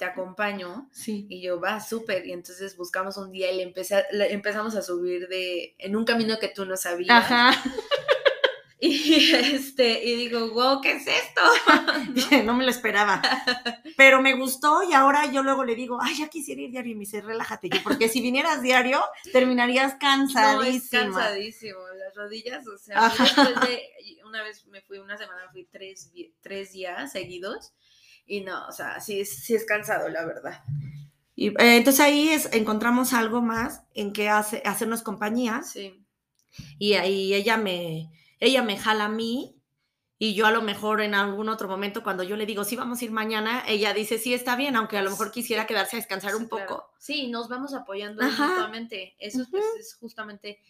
te 0.00 0.06
acompaño. 0.06 0.88
Sí. 0.92 1.26
Y 1.28 1.42
yo, 1.42 1.60
va, 1.60 1.78
súper. 1.78 2.26
Y 2.26 2.32
entonces 2.32 2.74
buscamos 2.74 3.18
un 3.18 3.30
día 3.30 3.52
y 3.52 3.58
le 3.58 3.62
empecé 3.62 4.02
le 4.12 4.32
empezamos 4.32 4.74
a 4.74 4.80
subir 4.82 5.28
de, 5.28 5.74
en 5.78 5.94
un 5.94 6.06
camino 6.06 6.38
que 6.40 6.48
tú 6.48 6.64
no 6.64 6.74
sabías. 6.78 7.10
Ajá, 7.10 7.52
Y, 8.82 9.34
este, 9.34 10.02
y 10.02 10.16
digo, 10.16 10.52
wow, 10.52 10.80
¿qué 10.80 10.92
es 10.92 11.06
esto? 11.06 11.42
¿No? 12.32 12.44
no 12.44 12.54
me 12.54 12.64
lo 12.64 12.70
esperaba. 12.70 13.20
Pero 13.94 14.22
me 14.22 14.34
gustó 14.34 14.82
y 14.82 14.94
ahora 14.94 15.30
yo 15.30 15.42
luego 15.42 15.64
le 15.64 15.74
digo, 15.74 15.98
ay, 16.00 16.16
ya 16.16 16.28
quisiera 16.28 16.62
ir 16.62 16.70
diario 16.70 16.92
y 16.92 16.94
me 16.94 17.00
dice, 17.00 17.20
relájate, 17.20 17.68
yo, 17.68 17.82
porque 17.82 18.08
si 18.08 18.22
vinieras 18.22 18.62
diario, 18.62 19.04
terminarías 19.32 19.92
No, 19.92 19.98
cansadísima. 19.98 20.76
es 20.78 20.88
cansadísimo. 20.88 21.78
Las 21.98 22.14
rodillas, 22.14 22.66
o 22.66 22.78
sea, 22.78 23.10
después 23.10 23.60
de, 23.68 23.82
una 24.24 24.42
vez 24.42 24.66
me 24.68 24.80
fui, 24.80 24.96
una 24.96 25.18
semana 25.18 25.42
fui 25.52 25.66
tres, 25.70 26.10
tres 26.40 26.72
días 26.72 27.12
seguidos. 27.12 27.74
Y 28.32 28.42
no, 28.42 28.64
o 28.68 28.72
sea, 28.72 29.00
sí, 29.00 29.20
es- 29.20 29.42
sí 29.44 29.56
es 29.56 29.64
cansado, 29.66 30.08
la 30.08 30.24
verdad. 30.24 30.62
Y, 31.34 31.48
eh, 31.48 31.76
entonces 31.78 31.98
ahí 32.00 32.28
es, 32.28 32.48
encontramos 32.52 33.12
algo 33.12 33.42
más 33.42 33.82
en 33.92 34.12
que 34.12 34.28
hace, 34.28 34.62
hacernos 34.64 35.02
compañía 35.02 35.62
Sí. 35.64 36.04
y 36.78 36.92
ahí 36.94 37.34
ella 37.34 37.56
me, 37.56 38.08
ella 38.38 38.62
me 38.62 38.78
jala 38.78 39.06
a 39.06 39.08
mí 39.08 39.56
y 40.16 40.34
yo 40.34 40.46
a 40.46 40.52
lo 40.52 40.62
mejor 40.62 41.00
en 41.00 41.14
algún 41.16 41.48
otro 41.48 41.66
momento 41.66 42.04
cuando 42.04 42.22
yo 42.22 42.36
le 42.36 42.46
digo, 42.46 42.62
sí, 42.62 42.76
vamos 42.76 43.00
a 43.00 43.04
ir 43.04 43.10
mañana, 43.10 43.64
ella 43.66 43.92
dice, 43.94 44.18
sí, 44.18 44.32
está 44.32 44.54
bien, 44.54 44.76
aunque 44.76 44.96
a 44.96 45.02
lo 45.02 45.10
mejor 45.10 45.32
quisiera 45.32 45.66
quedarse 45.66 45.96
a 45.96 45.98
descansar 45.98 46.36
un 46.36 46.46
claro. 46.46 46.66
poco. 46.68 46.90
Sí, 47.00 47.26
nos 47.28 47.48
vamos 47.48 47.74
apoyando 47.74 48.22
Ajá. 48.22 48.46
mutuamente. 48.48 49.16
Eso 49.18 49.42
es- 49.42 49.48
Ujú. 49.48 49.56
es, 49.56 49.64
es 49.86 49.94
justamente 49.98 50.60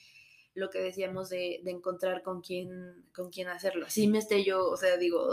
lo 0.54 0.68
que 0.70 0.80
decíamos 0.80 1.28
de, 1.30 1.60
de 1.62 1.70
encontrar 1.70 2.22
con 2.22 2.40
quién, 2.40 3.06
con 3.14 3.30
quién 3.30 3.48
hacerlo. 3.48 3.86
Así 3.86 4.08
me 4.08 4.18
esté 4.18 4.44
yo, 4.44 4.68
o 4.68 4.76
sea, 4.76 4.96
digo. 4.96 5.28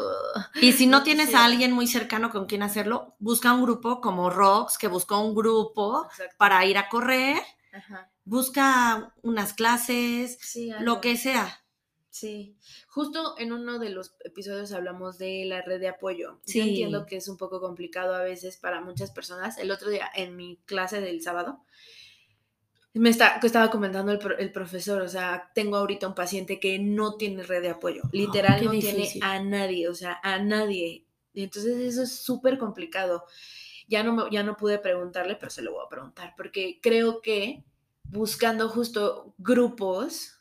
Y 0.62 0.74
si 0.74 0.86
no 0.86 1.00
No 1.00 1.03
tienes 1.03 1.25
quisiera. 1.27 1.41
a 1.43 1.45
alguien 1.45 1.71
muy 1.71 1.88
cercano 1.88 2.29
con 2.29 2.45
quien 2.45 2.63
hacerlo, 2.63 3.15
busca 3.19 3.51
un 3.53 3.63
grupo 3.63 4.00
como 4.01 4.29
Rox, 4.29 4.77
que 4.77 4.88
buscó 4.88 5.19
un 5.19 5.33
grupo 5.36 6.05
Exacto. 6.12 6.36
para 6.38 6.65
ir 6.65 6.77
a 6.77 6.88
correr, 6.89 7.38
Ajá. 7.74 8.12
busca 8.25 9.13
unas 9.24 9.53
clases, 9.53 10.38
Sí, 10.41 10.71
lo 10.81 11.01
que 11.01 11.17
sea. 11.17 11.63
Sí, 12.09 12.57
justo 12.88 13.36
en 13.38 13.51
uno 13.53 13.77
de 13.77 13.89
los 13.91 14.15
episodios 14.24 14.71
hablamos 14.71 15.19
de 15.19 15.45
la 15.45 15.62
red 15.62 15.79
de 15.79 15.88
apoyo. 15.89 16.39
Sí. 16.45 16.57
Yo 16.59 16.65
entiendo 16.65 17.05
que 17.05 17.17
es 17.17 17.27
un 17.27 17.38
poco 17.38 17.59
complicado 17.62 18.15
a 18.15 18.24
veces 18.24 18.57
para 18.57 18.81
muchas 18.81 19.12
personas. 19.12 19.59
El 19.59 19.69
otro 19.69 19.89
día 19.91 20.09
en 20.15 20.36
mi 20.36 20.57
clase 20.65 21.00
del 21.00 21.21
sábado 21.21 21.63
me 22.99 23.09
está, 23.09 23.39
que 23.39 23.47
estaba 23.47 23.69
comentando 23.69 24.11
el, 24.11 24.19
el 24.39 24.51
profesor, 24.51 25.01
o 25.01 25.09
sea, 25.09 25.51
tengo 25.53 25.77
ahorita 25.77 26.07
un 26.07 26.15
paciente 26.15 26.59
que 26.59 26.79
no 26.79 27.15
tiene 27.17 27.43
red 27.43 27.61
de 27.61 27.69
apoyo, 27.69 28.03
literal 28.11 28.59
qué 28.59 28.65
no 28.65 28.71
difícil. 28.71 29.11
tiene 29.11 29.25
a 29.25 29.41
nadie, 29.43 29.87
o 29.89 29.95
sea, 29.95 30.19
a 30.23 30.39
nadie. 30.39 31.05
Y 31.33 31.43
entonces 31.43 31.77
eso 31.77 32.03
es 32.03 32.15
súper 32.15 32.57
complicado. 32.57 33.25
Ya 33.87 34.03
no, 34.03 34.13
me- 34.13 34.29
ya 34.31 34.43
no 34.43 34.57
pude 34.57 34.79
preguntarle, 34.79 35.35
pero 35.35 35.49
se 35.49 35.61
lo 35.61 35.73
voy 35.73 35.85
a 35.85 35.89
preguntar, 35.89 36.33
porque 36.35 36.79
creo 36.81 37.21
que 37.21 37.63
buscando 38.09 38.69
justo 38.69 39.33
grupos, 39.37 40.33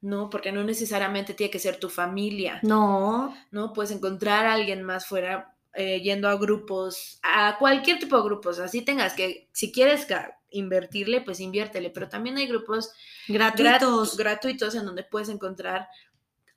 ¿no? 0.00 0.28
Porque 0.30 0.52
no 0.52 0.64
necesariamente 0.64 1.34
tiene 1.34 1.50
que 1.50 1.58
ser 1.58 1.78
tu 1.78 1.88
familia, 1.88 2.60
No, 2.62 3.34
¿no? 3.50 3.72
Puedes 3.72 3.90
encontrar 3.92 4.46
a 4.46 4.52
alguien 4.54 4.82
más 4.82 5.06
fuera 5.06 5.56
eh, 5.74 6.00
yendo 6.02 6.28
a 6.28 6.36
grupos, 6.36 7.18
a 7.22 7.56
cualquier 7.58 7.98
tipo 7.98 8.16
de 8.16 8.22
grupos, 8.24 8.58
así 8.60 8.82
tengas 8.82 9.14
que, 9.14 9.48
si 9.52 9.72
quieres 9.72 10.06
invertirle, 10.54 11.20
pues 11.20 11.40
inviértele, 11.40 11.90
pero 11.90 12.08
también 12.08 12.36
hay 12.38 12.46
grupos 12.46 12.92
grat- 13.28 13.56
gratuitos. 13.56 14.16
gratuitos 14.16 14.74
en 14.74 14.86
donde 14.86 15.04
puedes 15.04 15.28
encontrar 15.28 15.88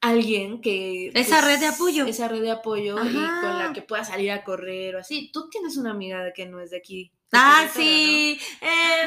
alguien 0.01 0.61
que... 0.61 1.09
Esa 1.13 1.41
pues, 1.41 1.45
red 1.45 1.59
de 1.59 1.65
apoyo. 1.67 2.05
Esa 2.05 2.27
red 2.27 2.41
de 2.41 2.51
apoyo 2.51 2.95
y 3.03 3.13
con 3.13 3.57
la 3.57 3.71
que 3.73 3.81
puedas 3.81 4.07
salir 4.07 4.31
a 4.31 4.43
correr 4.43 4.95
o 4.95 4.99
así. 4.99 5.31
Tú 5.31 5.49
tienes 5.49 5.75
una 5.77 5.91
amiga 5.91 6.31
que 6.33 6.45
no 6.45 6.59
es 6.59 6.69
de 6.69 6.77
aquí. 6.77 7.11
Ah, 7.33 7.67
sí, 7.73 8.39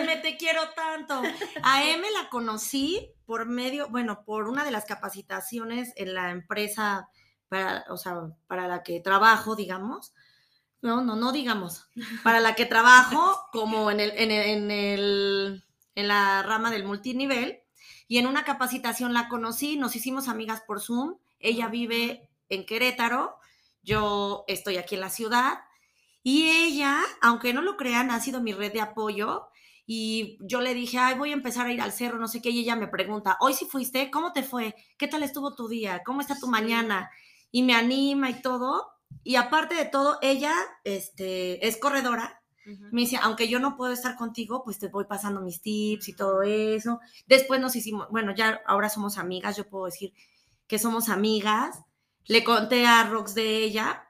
me 0.05 0.17
te 0.23 0.37
quiero 0.37 0.61
tanto. 0.75 1.23
A 1.63 1.85
M 1.85 2.07
la 2.11 2.29
conocí 2.29 3.13
por 3.25 3.47
medio, 3.47 3.89
bueno, 3.89 4.25
por 4.25 4.49
una 4.49 4.65
de 4.65 4.71
las 4.73 4.85
capacitaciones 4.85 5.93
en 5.97 6.13
la 6.15 6.31
empresa 6.31 7.09
para, 7.49 7.85
o 7.89 7.97
sea, 7.97 8.17
para 8.47 8.69
la 8.69 8.83
que 8.83 9.01
trabajo, 9.01 9.57
digamos. 9.57 10.13
No, 10.83 11.03
no, 11.03 11.15
no 11.17 11.33
digamos. 11.33 11.89
Para 12.25 12.41
la 12.41 12.55
que 12.55 12.67
trabajo, 12.67 13.39
como 13.53 13.91
en 13.91 14.01
el, 14.01 14.11
en 14.17 14.31
el, 14.31 14.49
en 14.49 14.71
el, 14.71 15.65
en 15.95 16.09
la 16.09 16.43
rama 16.43 16.71
del 16.71 16.85
multinivel. 16.85 17.61
Y 18.09 18.19
en 18.19 18.27
una 18.27 18.45
capacitación 18.45 19.13
la 19.13 19.29
conocí, 19.29 19.77
nos 19.77 19.95
hicimos 19.95 20.29
amigas 20.29 20.63
por 20.67 20.81
Zoom. 20.81 21.19
Ella 21.39 21.69
vive 21.69 22.29
en 22.49 22.67
Querétaro, 22.67 23.37
yo 23.83 24.45
estoy 24.49 24.79
aquí 24.79 24.97
en 24.97 25.03
la 25.03 25.11
ciudad. 25.11 25.61
Y 26.23 26.49
ella, 26.49 27.01
aunque 27.23 27.55
no 27.55 27.63
lo 27.63 27.77
crean, 27.77 28.11
ha 28.11 28.21
sido 28.21 28.41
mi 28.41 28.53
red 28.53 28.73
de 28.73 28.81
apoyo. 28.81 29.49
Y 29.87 30.39
yo 30.41 30.61
le 30.61 30.75
dije, 30.75 30.99
ay, 30.99 31.17
voy 31.17 31.31
a 31.31 31.35
empezar 31.35 31.67
a 31.67 31.73
ir 31.73 31.81
al 31.81 31.93
cerro, 31.93 32.19
no 32.19 32.29
sé 32.29 32.43
qué. 32.43 32.51
Y 32.51 32.61
ella 32.61 32.77
me 32.77 32.89
pregunta, 32.89 33.37
hoy 33.41 33.55
sí 33.55 33.67
fuiste, 33.67 34.11
¿cómo 34.11 34.33
te 34.33 34.43
fue? 34.43 34.75
¿Qué 34.99 35.09
tal 35.09 35.23
estuvo 35.23 35.55
tu 35.55 35.69
día? 35.69 36.03
¿Cómo 36.05 36.21
está 36.21 36.39
tu 36.39 36.49
mañana? 36.49 37.11
Y 37.51 37.63
me 37.63 37.75
anima 37.75 38.31
y 38.31 38.43
todo. 38.43 39.00
Y 39.23 39.37
aparte 39.37 39.75
de 39.75 39.85
todo, 39.85 40.19
ella 40.23 40.55
este, 40.85 41.67
es 41.67 41.77
corredora. 41.77 42.37
Me 42.93 43.01
dice, 43.01 43.19
aunque 43.21 43.49
yo 43.49 43.59
no 43.59 43.77
puedo 43.77 43.93
estar 43.93 44.15
contigo, 44.17 44.63
pues 44.63 44.79
te 44.79 44.89
voy 44.89 45.05
pasando 45.07 45.41
mis 45.41 45.61
tips 45.61 46.09
y 46.09 46.15
todo 46.15 46.43
eso. 46.43 47.01
Después 47.27 47.61
nos 47.61 47.75
hicimos, 47.75 48.09
bueno, 48.11 48.33
ya 48.35 48.61
ahora 48.67 48.89
somos 48.89 49.19
amigas, 49.19 49.57
yo 49.57 49.69
puedo 49.69 49.87
decir 49.87 50.13
que 50.69 50.79
somos 50.79 51.09
amigas. 51.09 51.83
Le 52.27 52.45
conté 52.45 52.87
a 52.87 53.03
Rox 53.05 53.35
de 53.35 53.65
ella. 53.65 54.05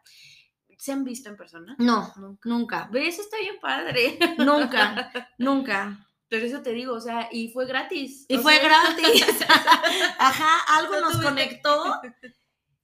¿Se 0.77 0.93
han 0.93 1.05
visto 1.05 1.29
en 1.31 1.37
persona? 1.37 1.75
No, 1.79 2.13
Nunca. 2.17 2.49
nunca, 2.49 2.89
¿Ves? 2.93 3.19
Está 3.19 3.39
bien 3.39 3.57
padre. 3.61 4.19
nunca, 4.39 5.11
nunca. 5.39 6.07
Pero 6.29 6.47
eso 6.47 6.61
te 6.61 6.73
digo, 6.73 6.95
o 6.95 7.01
sea, 7.01 7.29
y 7.33 7.49
fue 7.49 7.67
gratis. 7.67 8.27
Y 8.29 8.39
fue 8.39 8.57
sea, 8.57 8.65
gratis. 8.69 9.27
Ajá, 10.19 10.77
algo 10.77 10.95
no 11.01 11.11
nos 11.11 11.23
conectó 11.23 12.01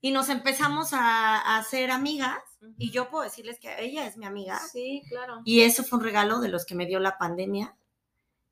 y 0.01 0.11
nos 0.11 0.29
empezamos 0.29 0.93
a, 0.93 1.37
a 1.39 1.57
hacer 1.57 1.91
amigas 1.91 2.39
y 2.77 2.91
yo 2.91 3.09
puedo 3.09 3.23
decirles 3.23 3.59
que 3.59 3.73
ella 3.83 4.05
es 4.07 4.17
mi 4.17 4.25
amiga 4.25 4.59
Sí, 4.59 5.03
claro. 5.09 5.41
y 5.45 5.61
eso 5.61 5.83
fue 5.83 5.99
un 5.99 6.05
regalo 6.05 6.39
de 6.39 6.49
los 6.49 6.65
que 6.65 6.75
me 6.75 6.85
dio 6.85 6.99
la 6.99 7.17
pandemia. 7.17 7.75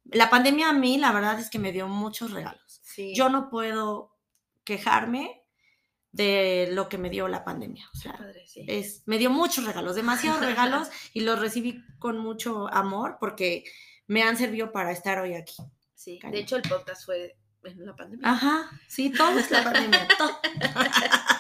La 0.06 0.30
pandemia 0.30 0.70
a 0.70 0.74
mí, 0.74 0.98
la 0.98 1.12
verdad 1.12 1.40
es 1.40 1.50
que 1.50 1.58
me 1.60 1.72
dio 1.72 1.88
muchos 1.88 2.32
regalos. 2.32 2.80
Sí. 2.84 3.14
Yo 3.16 3.30
no 3.30 3.50
puedo 3.50 4.16
quejarme 4.64 5.42
de 6.12 6.70
lo 6.72 6.88
que 6.88 6.98
me 6.98 7.10
dio 7.10 7.28
la 7.28 7.44
pandemia. 7.44 7.90
O 7.94 7.98
sea, 7.98 8.14
Padre, 8.14 8.46
sí. 8.48 8.66
es, 8.68 9.04
me 9.06 9.18
dio 9.18 9.30
muchos 9.30 9.66
regalos, 9.66 9.96
demasiados 9.96 10.40
regalos 10.46 10.90
y 11.14 11.22
los 11.22 11.40
recibí 11.40 11.84
con 12.00 12.20
mucho 12.20 12.68
amor 12.72 13.18
porque 13.20 13.64
me 14.08 14.24
han 14.24 14.38
servido 14.38 14.72
para 14.72 14.92
estar 14.92 15.20
hoy 15.20 15.34
aquí. 15.34 15.56
Sí, 15.94 16.20
cañón. 16.20 16.34
de 16.36 16.40
hecho 16.42 16.56
el 16.56 16.62
podcast 16.62 17.06
fue 17.06 17.36
en 17.64 17.86
la 17.86 17.96
pandemia. 17.96 18.30
Ajá, 18.30 18.70
sí, 18.88 19.10
todo 19.12 19.40
es 19.40 19.50
la 19.50 19.64
pandemia, 19.64 20.08
todo. 20.18 20.40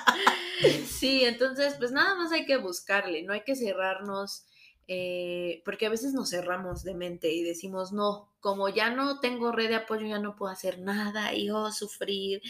Sí, 0.87 1.23
entonces 1.25 1.75
pues 1.77 1.91
nada 1.91 2.15
más 2.15 2.31
hay 2.31 2.45
que 2.45 2.57
buscarle, 2.57 3.23
no 3.23 3.33
hay 3.33 3.43
que 3.43 3.55
cerrarnos, 3.55 4.45
eh, 4.87 5.61
porque 5.65 5.85
a 5.87 5.89
veces 5.89 6.13
nos 6.13 6.29
cerramos 6.29 6.83
de 6.83 6.93
mente 6.95 7.31
y 7.33 7.43
decimos, 7.43 7.91
no, 7.91 8.33
como 8.39 8.69
ya 8.69 8.89
no 8.91 9.19
tengo 9.19 9.51
red 9.51 9.69
de 9.69 9.75
apoyo, 9.75 10.07
ya 10.07 10.19
no 10.19 10.35
puedo 10.35 10.51
hacer 10.51 10.79
nada 10.79 11.33
y 11.33 11.49
oh, 11.49 11.71
sufrir. 11.71 12.41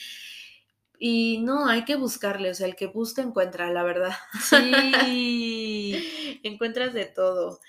Y 0.98 1.40
no, 1.44 1.68
hay 1.68 1.84
que 1.84 1.96
buscarle, 1.98 2.50
o 2.52 2.54
sea, 2.56 2.68
el 2.68 2.76
que 2.76 2.88
busca 2.88 3.22
encuentra, 3.22 3.70
la 3.72 3.84
verdad. 3.84 4.14
Sí. 4.40 5.94
Encuentras 6.44 6.94
de 6.94 7.06
todo. 7.06 7.60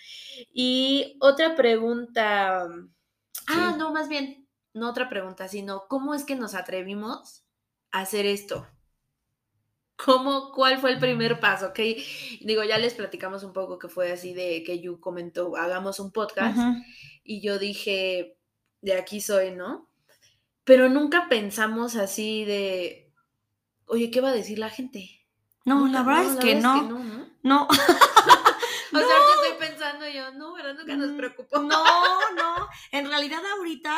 Y 0.52 1.16
otra 1.20 1.54
pregunta. 1.56 2.68
Ah, 3.48 3.74
Sí. 3.74 3.76
no, 3.78 3.92
más 3.92 4.08
bien, 4.08 4.48
no 4.74 4.90
otra 4.90 5.08
pregunta, 5.08 5.48
sino 5.48 5.86
¿cómo 5.88 6.14
es 6.14 6.24
que 6.24 6.36
nos 6.36 6.54
atrevimos 6.54 7.44
a 7.92 8.00
hacer 8.00 8.26
esto? 8.26 8.66
¿Cómo, 9.96 10.52
cuál 10.52 10.78
fue 10.78 10.92
el 10.92 10.98
primer 10.98 11.40
paso? 11.40 11.68
Ok, 11.68 11.78
digo, 12.42 12.62
ya 12.64 12.76
les 12.78 12.94
platicamos 12.94 13.42
un 13.44 13.52
poco 13.52 13.78
que 13.78 13.88
fue 13.88 14.12
así 14.12 14.34
de 14.34 14.62
que 14.62 14.80
Yu 14.80 15.00
comentó, 15.00 15.56
hagamos 15.56 16.00
un 16.00 16.12
podcast 16.12 16.58
y 17.24 17.40
yo 17.40 17.58
dije, 17.58 18.36
de 18.82 18.94
aquí 18.94 19.20
soy, 19.20 19.52
¿no? 19.52 19.88
Pero 20.64 20.88
nunca 20.88 21.28
pensamos 21.28 21.96
así 21.96 22.44
de, 22.44 23.12
oye, 23.86 24.10
¿qué 24.10 24.20
va 24.20 24.28
a 24.30 24.34
decir 24.34 24.58
la 24.58 24.68
gente? 24.70 25.08
No, 25.64 25.80
Nunca- 25.80 25.92
la 25.92 26.02
verdad 26.04 26.32
es 26.34 26.44
que 26.44 26.54
no. 26.56 26.82
no, 26.82 26.98
¿no? 27.02 27.26
No, 27.42 27.68
O 28.92 28.98
sea, 28.98 29.08
ahorita 29.16 29.32
estoy 29.42 29.68
pensando 29.68 30.08
yo, 30.08 30.30
no, 30.32 30.54
¿verdad? 30.54 30.74
Nunca 30.74 30.96
nos 30.96 31.10
Mm, 31.10 31.16
preocupó. 31.16 31.58
No, 31.58 31.84
no. 32.34 32.68
En 32.92 33.06
realidad 33.08 33.40
ahorita 33.56 33.94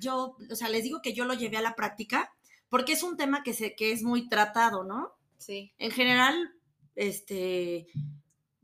yo, 0.00 0.36
o 0.50 0.54
sea, 0.56 0.68
les 0.68 0.82
digo 0.84 1.00
que 1.02 1.12
yo 1.14 1.24
lo 1.26 1.34
llevé 1.34 1.58
a 1.58 1.62
la 1.62 1.74
práctica 1.74 2.32
porque 2.68 2.92
es 2.94 3.02
un 3.02 3.16
tema 3.16 3.42
que 3.42 3.52
se 3.52 3.74
que 3.76 3.92
es 3.92 4.02
muy 4.02 4.28
tratado, 4.28 4.82
¿no? 4.84 5.12
Sí, 5.38 5.74
En 5.78 5.90
general, 5.90 6.54
este, 6.94 7.86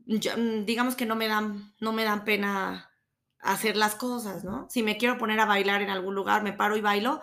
yo, 0.05 0.37
mm, 0.37 0.65
digamos 0.65 0.95
que 0.95 1.05
no 1.05 1.15
me 1.15 1.27
dan, 1.27 1.73
no 1.79 1.93
me 1.93 2.03
dan 2.03 2.23
pena 2.25 2.89
hacer 3.39 3.75
las 3.77 3.95
cosas, 3.95 4.43
¿no? 4.43 4.67
Si 4.69 4.83
me 4.83 4.97
quiero 4.97 5.17
poner 5.17 5.39
a 5.39 5.45
bailar 5.45 5.81
en 5.81 5.89
algún 5.89 6.15
lugar, 6.15 6.43
me 6.43 6.53
paro 6.53 6.77
y 6.77 6.81
bailo. 6.81 7.21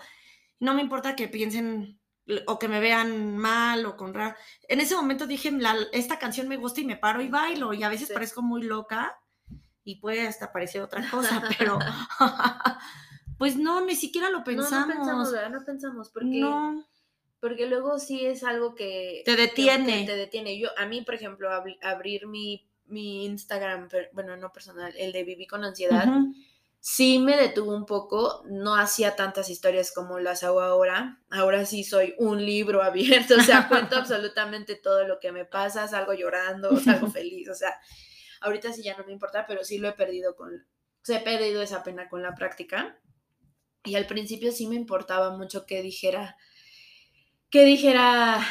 No 0.61 0.75
me 0.75 0.83
importa 0.83 1.17
que 1.17 1.29
piensen 1.29 1.99
o 2.47 2.59
que 2.59 2.69
me 2.69 2.79
vean 2.81 3.37
mal 3.37 3.85
o 3.87 3.97
con 3.97 4.15
raro. 4.15 4.37
En 4.69 4.81
ese 4.81 4.95
momento 4.95 5.27
dije, 5.27 5.51
"La- 5.51 5.77
esta 5.93 6.19
canción 6.19 6.47
me 6.49 6.59
gusta 6.59 6.81
y 6.81 6.85
me 6.85 6.97
paro 6.97 7.23
y 7.23 7.29
bailo. 7.29 7.73
Y 7.73 7.83
a 7.83 7.89
veces 7.89 8.09
Sí. 8.09 8.15
parezco 8.15 8.43
muy 8.43 8.63
loca 8.63 9.19
y 9.83 9.97
puede 9.99 10.29
hasta 10.29 10.53
parecer 10.53 10.83
otra 10.83 11.01
cosa, 11.43 11.43
pero 11.59 11.79
pues 13.39 13.57
no, 13.57 13.81
ni 13.81 13.97
siquiera 13.97 14.31
lo 14.31 14.39
no, 14.41 14.45
pensamos. 14.45 14.89
no 14.89 14.95
pensamos, 14.95 15.33
¿verdad? 15.33 15.51
No 15.51 15.65
pensamos, 15.65 16.11
porque, 16.11 16.41
No, 16.41 16.85
porque 17.41 17.67
luego 17.67 17.99
sí 17.99 18.25
es 18.27 18.45
algo 18.45 18.75
que 18.75 19.23
Te 19.25 19.37
detiene. 19.37 20.01
que 20.01 20.13
te 20.13 20.17
detiene. 20.17 20.59
Yo, 20.59 20.69
a 20.79 20.87
mí, 20.87 21.03
por 21.03 21.15
ejemplo, 21.15 21.51
abri- 21.51 21.79
abrir 21.83 22.27
mi, 22.27 22.69
mi 22.87 23.25
Instagram, 23.25 23.89
per- 23.89 24.11
bueno, 24.13 24.37
no 24.37 24.53
personal, 24.53 24.93
el 24.97 25.13
de 25.13 25.25
Viví 25.25 25.47
con 25.47 25.65
ansiedad, 25.65 26.07
Ujú. 26.09 26.33
sí 26.81 27.19
me 27.19 27.37
detuvo 27.37 27.75
un 27.75 27.87
poco, 27.87 28.43
no 28.49 28.75
hacía 28.77 29.17
tantas 29.17 29.49
historias 29.51 29.93
como 29.93 30.19
las 30.21 30.43
hago 30.45 30.61
ahora. 30.61 31.23
Ahora 31.31 31.65
sí 31.67 31.85
soy 31.85 32.15
un 32.19 32.45
libro 32.45 32.83
abierto, 33.29 33.37
o 33.37 33.41
sea, 33.43 33.69
cuento 33.69 33.97
absolutamente 33.97 34.77
todo 34.77 35.07
lo 35.07 35.19
que 35.19 35.33
me 35.33 35.45
pasa, 35.45 35.89
salgo 35.89 36.13
llorando, 36.15 36.77
salgo 36.79 37.07
feliz, 37.11 37.49
o 37.49 37.55
sea, 37.55 37.75
ahorita 38.43 38.73
sí 38.73 38.83
ya 38.83 38.97
no 38.97 39.05
me 39.05 39.13
importa, 39.13 39.47
pero 39.47 39.65
sí 39.65 39.79
lo 39.79 39.89
he 39.89 39.93
perdido 39.93 40.37
con, 40.37 40.55
o 40.55 41.05
sea, 41.05 41.19
he 41.19 41.23
perdido 41.23 41.63
esa 41.63 41.83
pena 41.83 42.09
con 42.09 42.23
la 42.23 42.35
práctica. 42.35 42.99
Y 43.85 43.95
al 43.95 44.07
principio 44.07 44.53
sí 44.53 44.67
me 44.67 44.75
importaba 44.77 45.37
mucho 45.39 45.65
que 45.65 45.81
dijera, 45.81 46.37
que 47.51 47.65
dijera 47.65 48.45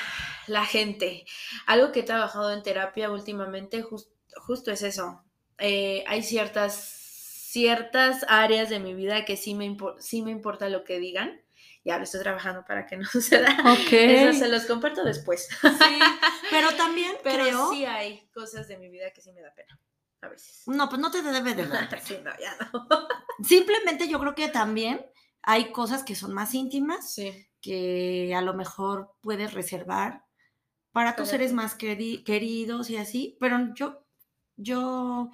la 0.47 0.65
gente. 0.65 1.25
Algo 1.65 1.91
que 1.91 2.01
he 2.01 2.03
trabajado 2.03 2.51
en 2.51 2.63
terapia 2.63 3.11
últimamente 3.11 3.83
jus- 3.83 4.09
justo 4.45 4.71
es 4.71 4.81
eso. 4.81 5.23
Eh, 5.57 6.03
hay 6.07 6.23
ciertas, 6.23 6.73
ciertas 6.75 8.25
áreas 8.27 8.69
de 8.69 8.79
mi 8.79 8.93
vida 8.93 9.25
que 9.25 9.37
sí 9.37 9.55
me, 9.55 9.75
sí 9.99 10.21
me 10.21 10.31
importa 10.31 10.69
lo 10.69 10.83
que 10.83 10.99
digan. 10.99 11.41
Ya 11.85 11.97
lo 11.97 12.03
estoy 12.03 12.21
trabajando 12.21 12.65
para 12.65 12.85
que 12.85 12.97
no 12.97 13.05
suceda. 13.07 13.57
Ok. 13.65 13.91
Eso 13.93 14.37
se 14.39 14.47
los 14.49 14.65
comparto 14.65 15.03
después. 15.03 15.47
Sí, 15.61 15.99
pero 16.49 16.71
también 16.75 17.13
Pero 17.23 17.45
creo. 17.45 17.69
sí 17.71 17.85
hay 17.85 18.27
cosas 18.33 18.67
de 18.67 18.77
mi 18.77 18.89
vida 18.89 19.11
que 19.11 19.21
sí 19.21 19.31
me 19.31 19.41
da 19.41 19.53
pena. 19.53 19.79
A 20.21 20.27
veces. 20.27 20.63
No, 20.67 20.89
pues 20.89 20.99
no 20.99 21.09
te 21.11 21.21
debe 21.21 21.53
de 21.55 21.65
dar 21.67 21.87
pena. 21.89 22.01
Sí, 22.03 22.17
no, 22.23 22.31
ya 22.39 22.55
no. 22.73 22.87
Simplemente 23.43 24.09
yo 24.09 24.19
creo 24.19 24.35
que 24.35 24.49
también 24.49 25.05
hay 25.41 25.71
cosas 25.71 26.03
que 26.03 26.15
son 26.15 26.33
más 26.33 26.53
íntimas 26.53 27.13
Sí. 27.13 27.45
Que 27.61 28.33
a 28.35 28.41
lo 28.41 28.53
mejor 28.53 29.11
puedes 29.21 29.53
reservar 29.53 30.23
para 30.91 31.15
tus 31.15 31.29
seres 31.29 31.53
más 31.53 31.77
queri- 31.77 32.23
queridos 32.23 32.89
y 32.89 32.97
así, 32.97 33.37
pero 33.39 33.73
yo, 33.75 34.05
yo, 34.55 35.29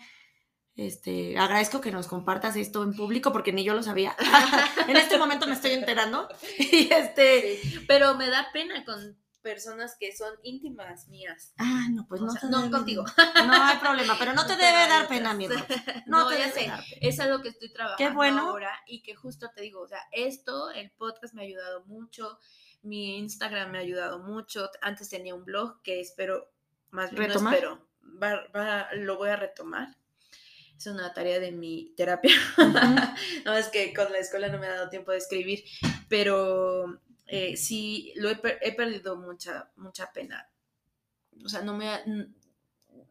este, 0.76 1.38
agradezco 1.38 1.80
que 1.82 1.92
nos 1.92 2.08
compartas 2.08 2.56
esto 2.58 2.84
en 2.84 2.94
público 2.94 3.32
porque 3.32 3.54
ni 3.54 3.64
yo 3.64 3.74
lo 3.74 3.82
sabía. 3.84 4.16
en 4.88 4.98
este 4.98 5.18
momento 5.18 5.48
me 5.48 5.54
estoy 5.54 5.72
enterando 5.72 6.28
y 6.60 6.92
este, 6.92 7.58
Sí, 7.62 7.86
Pero 7.88 8.16
me 8.16 8.30
da 8.30 8.48
pena 8.52 8.84
con 8.84 9.18
personas 9.46 9.96
que 10.00 10.12
son 10.16 10.34
íntimas 10.42 11.08
mías. 11.08 11.54
ah, 11.60 11.86
no, 11.92 12.08
pues 12.08 12.20
O 12.20 12.26
no, 12.26 12.32
sea, 12.32 12.50
no 12.50 12.62
debe- 12.64 12.72
contigo. 12.72 13.06
No 13.46 13.54
hay 13.54 13.78
problema, 13.78 14.16
pero 14.18 14.34
no 14.34 14.44
te 14.48 14.54
debe 14.56 14.88
dar 14.90 15.08
pena, 15.08 15.30
amigo. 15.32 15.54
No, 16.08 16.24
No, 16.24 16.30
te 16.30 16.40
ya 16.40 16.48
debe 16.48 16.60
sé. 16.62 16.68
dar 16.68 16.80
pena. 16.84 16.98
Es 17.02 17.20
algo 17.20 17.42
que 17.44 17.50
estoy 17.50 17.72
trabajando 17.72 18.16
bueno. 18.16 18.50
ahora 18.50 18.72
y 18.88 19.04
que 19.04 19.14
justo 19.14 19.52
te 19.56 19.62
digo, 19.62 19.82
o 19.82 19.88
sea, 19.88 20.02
esto, 20.12 20.72
el 20.72 20.90
podcast 20.92 21.36
me 21.36 21.44
ha 21.44 21.46
ayudado 21.46 21.86
mucho, 21.86 22.40
mi 22.82 23.18
Instagram 23.20 23.72
me 23.72 23.78
ha 23.78 23.82
ayudado 23.82 24.18
mucho. 24.20 24.70
Antes 24.82 25.10
tenía 25.10 25.36
un 25.36 25.46
blog 25.46 25.82
que 25.84 26.00
espero, 26.02 26.52
más 26.90 27.12
bien 27.12 27.28
¿Retomar? 27.28 27.52
no 27.54 27.56
espero, 27.56 27.88
va- 28.22 28.48
va- 28.56 28.88
lo 28.96 29.18
voy 29.18 29.30
a 29.30 29.36
retomar. 29.36 29.96
Es 30.76 30.88
una 30.88 31.14
tarea 31.14 31.40
de 31.40 31.52
mi 31.52 31.94
terapia. 31.96 32.36
no, 33.46 33.54
es 33.56 33.68
que 33.70 33.94
con 33.94 34.12
la 34.12 34.18
escuela 34.18 34.50
no 34.50 34.58
me 34.58 34.68
ha 34.68 34.74
dado 34.76 34.90
tiempo 34.90 35.12
de 35.12 35.20
escribir, 35.20 35.64
pero 36.10 37.00
eh, 37.28 37.58
sí, 37.58 38.14
lo 38.16 38.30
he, 38.30 38.36
per- 38.36 38.60
he 38.62 38.74
perdido 38.74 39.18
mucha, 39.18 39.72
mucha 39.76 40.12
pena. 40.12 40.50
O 41.44 41.50
sea, 41.50 41.62
no 41.62 41.76
me 41.76 41.90
ha- 41.90 42.04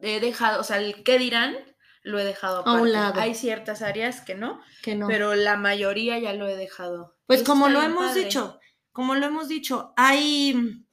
he 0.00 0.20
dejado, 0.20 0.60
o 0.60 0.64
sea, 0.64 0.78
el 0.78 1.02
qué 1.04 1.18
dirán 1.18 1.56
lo 2.02 2.18
he 2.18 2.24
dejado 2.24 2.66
A 2.66 2.74
un 2.80 2.92
lado. 2.92 3.20
Hay 3.20 3.34
ciertas 3.34 3.80
áreas 3.82 4.20
que 4.20 4.34
no, 4.34 4.60
Que 4.82 4.94
no. 4.94 5.06
pero 5.06 5.34
la 5.34 5.56
mayoría 5.56 6.18
ya 6.18 6.32
lo 6.34 6.46
he 6.48 6.56
dejado. 6.56 7.16
Pues 7.26 7.40
Eso 7.42 7.50
como 7.52 7.68
lo 7.68 7.80
hemos 7.82 8.06
padre. 8.08 8.24
dicho, 8.24 8.60
como 8.92 9.14
lo 9.14 9.26
hemos 9.26 9.48
dicho, 9.48 9.92
hay, 9.96 10.84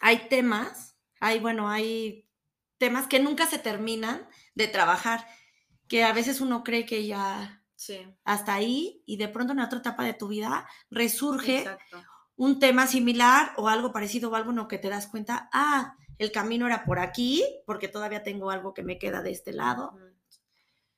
hay 0.00 0.28
temas, 0.28 0.96
hay, 1.20 1.38
bueno, 1.38 1.68
hay 1.70 2.28
temas 2.78 3.06
que 3.06 3.20
nunca 3.20 3.46
se 3.46 3.58
terminan 3.58 4.26
de 4.54 4.68
trabajar, 4.68 5.26
que 5.88 6.04
a 6.04 6.12
veces 6.12 6.40
uno 6.40 6.64
cree 6.64 6.86
que 6.86 7.06
ya 7.06 7.58
Sí, 7.76 7.98
hasta 8.24 8.54
ahí 8.54 9.02
y 9.06 9.16
de 9.16 9.26
pronto 9.28 9.52
en 9.52 9.58
otra 9.60 9.80
etapa 9.80 10.04
de 10.04 10.14
tu 10.14 10.28
vida 10.28 10.68
resurge 10.90 11.58
exacto. 11.58 12.02
Un 12.36 12.58
tema 12.58 12.86
similar 12.86 13.52
o 13.56 13.68
algo 13.68 13.92
parecido 13.92 14.30
o 14.30 14.34
algo 14.34 14.50
en 14.50 14.56
lo 14.56 14.68
que 14.68 14.78
te 14.78 14.88
das 14.88 15.06
cuenta, 15.06 15.48
ah, 15.52 15.96
el 16.18 16.32
camino 16.32 16.66
era 16.66 16.84
por 16.84 16.98
aquí, 16.98 17.44
porque 17.66 17.88
todavía 17.88 18.22
tengo 18.22 18.50
algo 18.50 18.74
que 18.74 18.82
me 18.82 18.98
queda 18.98 19.22
de 19.22 19.32
este 19.32 19.52
lado. 19.52 19.98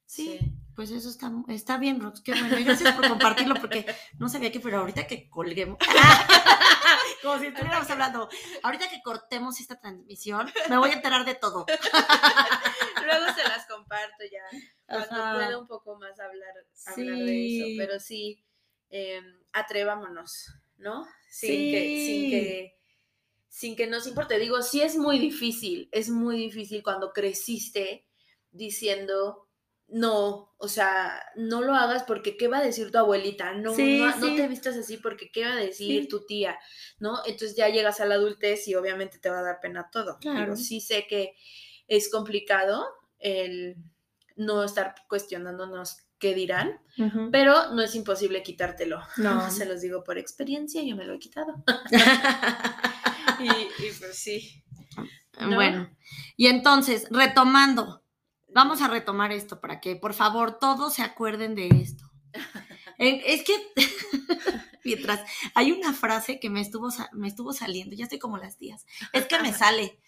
Sí, 0.07 0.39
sí. 0.39 0.53
pues 0.77 0.91
eso 0.91 1.09
está, 1.09 1.33
está 1.49 1.79
bien, 1.79 2.01
Rox, 2.01 2.21
qué 2.21 2.33
bueno. 2.33 2.57
Gracias 2.65 2.95
por 2.95 3.09
compartirlo, 3.09 3.55
porque 3.57 3.87
no 4.19 4.29
sabía 4.29 4.53
que, 4.53 4.61
pero 4.61 4.79
ahorita 4.79 5.07
que 5.07 5.29
colguemos, 5.29 5.79
como 7.23 7.39
si 7.39 7.47
estuviéramos 7.47 7.89
hablando, 7.91 8.29
ahorita 8.63 8.89
que 8.89 9.03
cortemos 9.03 9.59
esta 9.61 9.81
transmisión, 9.81 10.51
me 10.69 10.77
voy 10.77 10.91
a 10.91 10.95
enterar 10.95 11.25
de 11.25 11.35
todo. 11.35 11.67
Luego 13.05 13.27
se 13.35 13.43
las 13.45 13.67
comparto 13.67 14.25
ya. 14.31 14.59
Cuando 14.87 15.23
Ajá. 15.23 15.35
pueda 15.35 15.59
un 15.59 15.67
poco 15.67 15.99
más 15.99 16.19
hablar, 16.21 16.53
hablar 16.87 17.17
de 17.17 17.57
eso. 17.57 17.67
Pero 17.79 17.99
sí, 17.99 18.45
eh, 18.91 19.21
atrevámonos, 19.53 20.55
¿no? 20.79 21.07
Sin, 21.31 21.51
Sí. 21.51 21.71
que, 21.71 21.81
sin 21.81 22.31
que 22.31 22.75
sin 23.55 23.77
que 23.77 23.87
nos 23.87 24.09
importe. 24.09 24.37
Digo, 24.41 24.63
sí 24.63 24.81
es 24.83 24.97
muy 24.97 25.21
difícil, 25.21 25.89
es 25.93 26.11
muy 26.11 26.37
difícil 26.37 26.83
cuando 26.83 27.13
creciste 27.13 28.05
diciendo 28.51 29.49
no, 29.87 30.53
o 30.59 30.67
sea, 30.67 31.23
no 31.37 31.63
lo 31.63 31.73
hagas 31.75 32.03
porque 32.03 32.37
qué 32.37 32.49
va 32.49 32.59
a 32.59 32.65
decir 32.65 32.91
tu 32.91 32.99
abuelita, 32.99 33.53
no, 33.53 33.77
no, 33.77 34.17
no, 34.17 34.35
te 34.35 34.49
vistas 34.49 34.77
así 34.77 34.97
porque 34.97 35.31
qué 35.31 35.45
va 35.45 35.53
a 35.53 35.57
decir 35.57 36.09
tu 36.09 36.27
tía, 36.27 36.59
¿no? 36.99 37.19
Entonces 37.27 37.57
ya 37.57 37.69
llegas 37.69 38.01
a 38.01 38.07
la 38.07 38.17
adultez 38.17 38.67
y 38.67 38.75
obviamente 38.75 39.21
te 39.21 39.31
va 39.31 39.39
a 39.39 39.45
dar 39.45 39.61
pena 39.61 39.89
todo. 39.93 40.19
Claro. 40.19 40.57
sí 40.57 40.81
sé 40.81 41.07
que 41.07 41.37
es 41.87 42.11
complicado 42.11 42.85
el 43.21 43.77
no 44.35 44.65
estar 44.65 44.97
cuestionándonos 45.09 45.99
qué 46.25 46.35
dirán, 46.35 46.81
pero 47.31 47.75
no 47.75 47.83
es 47.83 47.95
imposible 47.95 48.43
quitártelo. 48.43 49.03
No. 49.19 49.51
Se 49.51 49.67
los 49.67 49.83
digo 49.83 50.03
por 50.03 50.17
experiencia, 50.17 50.83
yo 50.83 50.97
me 50.97 51.05
lo 51.05 51.13
he 51.13 51.19
quitado. 51.19 51.63
y, 53.41 53.91
pues 53.99 54.17
sí. 54.17 54.65
Bueno, 55.39 55.91
y 56.37 56.47
entonces, 56.47 57.09
retomando, 57.11 58.05
Vamos 58.55 58.83
a 58.83 58.87
retomar 58.87 59.33
esto 59.33 59.61
para 59.61 59.81
que, 59.81 59.97
por 59.97 60.15
favor, 60.15 60.61
todos 60.61 60.95
se 60.95 61.03
acuerden 61.03 61.55
de 61.55 61.69
esto. 61.69 62.11
Es 62.97 63.43
que 63.43 63.53
mientras 64.85 65.21
hay 65.57 65.73
una 65.73 65.93
frase 65.93 66.39
que 66.39 66.49
me 66.49 66.61
estuvo, 66.61 66.89
me 67.13 67.27
estuvo 67.27 67.53
saliendo, 67.53 67.97
ya 67.97 68.05
estoy 68.05 68.21
como 68.21 68.39
las 68.39 68.57
tías, 68.57 68.87
es 69.13 69.27
que 69.27 69.41
me 69.41 69.53
sale. 69.53 69.99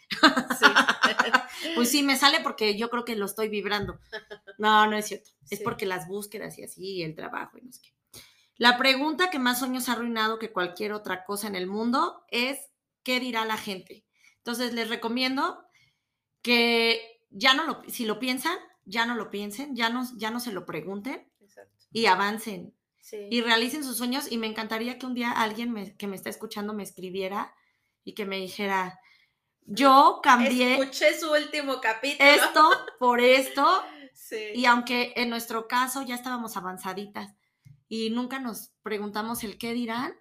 pues 1.74 1.90
sí, 1.90 2.04
me 2.04 2.16
sale 2.16 2.38
porque 2.44 2.78
yo 2.78 2.88
creo 2.88 3.04
que 3.04 3.16
lo 3.16 3.26
estoy 3.26 3.48
vibrando. 3.48 3.98
No, 4.58 4.86
no 4.86 4.96
es 4.96 5.06
cierto. 5.06 5.30
Es 5.50 5.60
porque 5.60 5.86
las 5.86 6.08
búsquedas 6.08 6.58
y 6.58 6.64
así, 6.64 7.02
el 7.02 7.14
trabajo 7.14 7.58
y 7.58 7.62
no 7.62 7.72
sé 7.72 7.80
qué. 7.82 8.20
La 8.56 8.78
pregunta 8.78 9.30
que 9.30 9.38
más 9.38 9.58
sueños 9.58 9.88
ha 9.88 9.92
arruinado 9.92 10.38
que 10.38 10.52
cualquier 10.52 10.92
otra 10.92 11.24
cosa 11.24 11.46
en 11.46 11.56
el 11.56 11.66
mundo 11.66 12.24
es, 12.30 12.58
¿qué 13.02 13.20
dirá 13.20 13.44
la 13.44 13.58
gente? 13.58 14.04
Entonces 14.38 14.72
les 14.72 14.88
recomiendo 14.88 15.62
que 16.40 17.20
ya 17.30 17.54
no 17.54 17.64
lo, 17.64 17.82
si 17.88 18.06
lo 18.06 18.18
piensan, 18.18 18.56
ya 18.84 19.04
no 19.04 19.14
lo 19.14 19.30
piensen, 19.30 19.76
ya 19.76 19.90
no, 19.90 20.06
ya 20.16 20.30
no 20.30 20.40
se 20.40 20.52
lo 20.52 20.64
pregunten 20.64 21.28
y 21.92 22.06
avancen. 22.06 22.74
Y 23.30 23.40
realicen 23.40 23.84
sus 23.84 23.98
sueños 23.98 24.30
y 24.30 24.38
me 24.38 24.48
encantaría 24.48 24.98
que 24.98 25.06
un 25.06 25.14
día 25.14 25.30
alguien 25.30 25.96
que 25.96 26.06
me 26.08 26.16
está 26.16 26.28
escuchando 26.28 26.74
me 26.74 26.82
escribiera 26.82 27.54
y 28.02 28.14
que 28.14 28.24
me 28.24 28.36
dijera, 28.36 28.98
yo 29.64 30.20
cambié. 30.22 30.74
Escuché 30.74 31.18
su 31.18 31.30
último 31.30 31.80
capítulo. 31.80 32.28
Esto 32.28 32.68
por 32.98 33.20
esto. 33.20 33.82
Y 34.54 34.64
aunque 34.66 35.12
en 35.16 35.30
nuestro 35.30 35.68
caso 35.68 36.02
ya 36.02 36.14
estábamos 36.14 36.56
avanzaditas 36.56 37.34
y 37.88 38.10
nunca 38.10 38.40
nos 38.40 38.72
preguntamos 38.82 39.44
el 39.44 39.58
qué 39.58 39.72
dirán, 39.72 40.14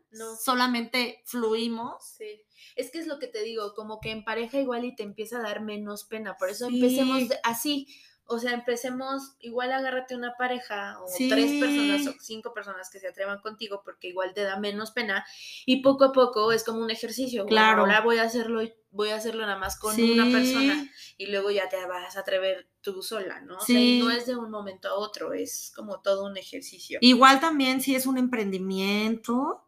solamente 0.43 1.21
fluimos. 1.25 2.03
Sí. 2.17 2.43
Es 2.75 2.91
que 2.91 2.99
es 2.99 3.07
lo 3.07 3.19
que 3.19 3.27
te 3.27 3.41
digo, 3.41 3.73
como 3.73 3.99
que 3.99 4.11
en 4.11 4.23
pareja 4.23 4.59
igual 4.59 4.85
y 4.85 4.95
te 4.95 5.03
empieza 5.03 5.37
a 5.37 5.43
dar 5.43 5.61
menos 5.61 6.03
pena, 6.03 6.35
por 6.37 6.49
eso 6.49 6.67
empecemos 6.67 7.23
así, 7.43 7.87
o 8.27 8.39
sea, 8.39 8.53
empecemos, 8.53 9.35
igual 9.39 9.71
agárrate 9.71 10.15
una 10.15 10.33
pareja 10.37 10.97
o 10.99 11.05
tres 11.29 11.59
personas 11.59 12.07
o 12.07 12.13
cinco 12.19 12.53
personas 12.53 12.89
que 12.89 12.99
se 12.99 13.07
atrevan 13.07 13.39
contigo 13.39 13.81
porque 13.85 14.07
igual 14.07 14.33
te 14.33 14.41
da 14.41 14.59
menos 14.59 14.91
pena 14.91 15.25
y 15.65 15.81
poco 15.81 16.05
a 16.05 16.11
poco 16.11 16.51
es 16.51 16.63
como 16.63 16.79
un 16.79 16.89
ejercicio. 16.89 17.45
Claro. 17.45 17.81
ahora 17.81 18.01
voy 18.01 18.17
a 18.17 18.23
hacerlo, 18.23 18.61
voy 18.89 19.09
a 19.09 19.15
hacerlo 19.15 19.41
nada 19.45 19.59
más 19.59 19.77
con 19.77 20.01
una 20.01 20.25
persona 20.31 20.89
y 21.17 21.27
luego 21.27 21.51
ya 21.51 21.69
te 21.69 21.77
vas 21.85 22.17
a 22.17 22.21
atrever 22.21 22.67
tú 22.81 23.03
sola, 23.03 23.41
¿no? 23.41 23.57
O 23.57 23.61
sea, 23.61 23.79
y 23.79 23.99
no 23.99 24.09
es 24.09 24.25
de 24.25 24.35
un 24.35 24.49
momento 24.49 24.89
a 24.89 24.95
otro, 24.95 25.33
es 25.33 25.71
como 25.75 26.01
todo 26.01 26.25
un 26.25 26.37
ejercicio. 26.37 26.97
Igual 27.01 27.39
también 27.39 27.81
si 27.81 27.95
es 27.95 28.07
un 28.07 28.17
emprendimiento, 28.17 29.67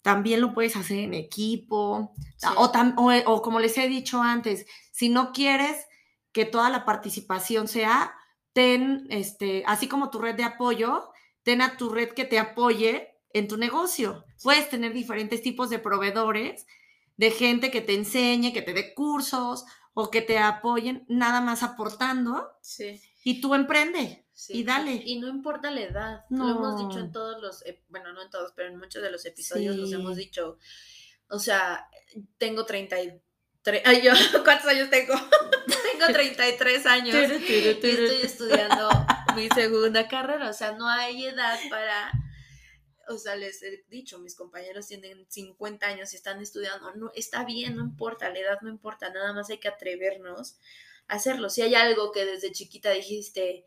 también 0.00 0.40
lo 0.40 0.54
puedes 0.54 0.76
hacer 0.76 0.98
en 0.98 1.12
equipo, 1.12 2.14
o, 2.56 3.42
como 3.42 3.60
les 3.60 3.76
he 3.76 3.88
dicho 3.88 4.22
antes, 4.22 4.64
si 4.90 5.10
no 5.10 5.32
quieres 5.32 5.86
que 6.32 6.44
toda 6.44 6.70
la 6.70 6.84
participación 6.84 7.68
sea, 7.68 8.14
ten, 8.52 9.06
este, 9.10 9.62
así 9.66 9.88
como 9.88 10.10
tu 10.10 10.18
red 10.18 10.34
de 10.34 10.44
apoyo, 10.44 11.10
ten 11.42 11.62
a 11.62 11.76
tu 11.76 11.88
red 11.88 12.10
que 12.10 12.24
te 12.24 12.38
apoye 12.38 13.18
en 13.32 13.48
tu 13.48 13.56
negocio. 13.56 14.24
Puedes 14.42 14.68
tener 14.68 14.92
diferentes 14.92 15.42
tipos 15.42 15.70
de 15.70 15.78
proveedores, 15.78 16.66
de 17.16 17.30
gente 17.30 17.70
que 17.70 17.80
te 17.80 17.94
enseñe, 17.94 18.52
que 18.52 18.62
te 18.62 18.72
dé 18.72 18.94
cursos 18.94 19.64
o 19.94 20.10
que 20.10 20.22
te 20.22 20.38
apoyen, 20.38 21.04
nada 21.08 21.40
más 21.40 21.62
aportando. 21.62 22.50
Sí. 22.62 23.00
Y 23.24 23.40
tú 23.40 23.54
emprende. 23.54 24.24
Y 24.48 24.64
dale. 24.64 25.02
Y 25.04 25.18
no 25.18 25.28
importa 25.28 25.70
la 25.70 25.82
edad. 25.82 26.24
Lo 26.30 26.48
hemos 26.48 26.78
dicho 26.78 26.98
en 26.98 27.12
todos 27.12 27.40
los, 27.42 27.62
bueno, 27.88 28.12
no 28.12 28.22
en 28.22 28.30
todos, 28.30 28.52
pero 28.56 28.68
en 28.68 28.78
muchos 28.78 29.02
de 29.02 29.10
los 29.10 29.26
episodios 29.26 29.76
los 29.76 29.92
hemos 29.92 30.16
dicho. 30.16 30.58
O 31.28 31.38
sea, 31.38 31.88
tengo 32.38 32.64
33. 32.64 33.82
Ay, 33.84 34.02
yo, 34.02 34.12
¿cuántos 34.44 34.66
años 34.68 34.88
tengo? 34.88 35.12
tengo 36.00 36.12
33 36.12 36.86
años. 36.86 37.16
y 37.48 37.68
estoy 37.68 38.20
estudiando 38.22 38.88
mi 39.34 39.48
segunda 39.48 40.08
carrera. 40.08 40.50
O 40.50 40.52
sea, 40.52 40.72
no 40.72 40.88
hay 40.88 41.26
edad 41.26 41.58
para. 41.68 42.12
O 43.08 43.18
sea, 43.18 43.34
les 43.34 43.62
he 43.62 43.84
dicho, 43.88 44.20
mis 44.20 44.36
compañeros 44.36 44.86
tienen 44.86 45.26
50 45.28 45.86
años 45.86 46.12
y 46.12 46.16
están 46.16 46.40
estudiando. 46.40 46.94
No, 46.94 47.10
está 47.14 47.44
bien, 47.44 47.76
no 47.76 47.82
importa, 47.82 48.30
la 48.30 48.38
edad 48.38 48.58
no 48.62 48.68
importa, 48.68 49.10
nada 49.10 49.32
más 49.32 49.50
hay 49.50 49.58
que 49.58 49.68
atrevernos 49.68 50.58
a 51.08 51.16
hacerlo. 51.16 51.50
Si 51.50 51.62
hay 51.62 51.74
algo 51.74 52.12
que 52.12 52.24
desde 52.24 52.52
chiquita 52.52 52.90
dijiste, 52.90 53.66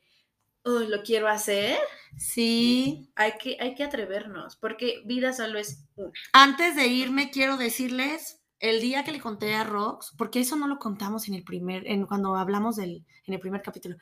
lo 0.63 1.03
quiero 1.03 1.27
hacer. 1.27 1.77
Sí. 2.17 3.11
Hay 3.15 3.33
que, 3.37 3.57
hay 3.59 3.75
que 3.75 3.83
atrevernos, 3.83 4.55
porque 4.55 5.01
vida 5.05 5.33
solo 5.33 5.59
es 5.59 5.85
una. 5.95 6.11
Antes 6.31 6.75
de 6.75 6.87
irme, 6.87 7.31
quiero 7.31 7.57
decirles 7.57 8.42
el 8.63 8.81
día 8.81 9.03
que 9.03 9.11
le 9.11 9.19
conté 9.19 9.53
a 9.55 9.63
Rox, 9.63 10.13
porque 10.17 10.39
eso 10.39 10.55
no 10.55 10.67
lo 10.67 10.79
contamos 10.79 11.27
en 11.27 11.33
el 11.33 11.43
primer, 11.43 11.85
en, 11.85 12.05
cuando 12.05 12.35
hablamos 12.35 12.77
del, 12.77 13.05
en 13.25 13.33
el 13.33 13.39
primer 13.39 13.61
capítulo. 13.61 13.97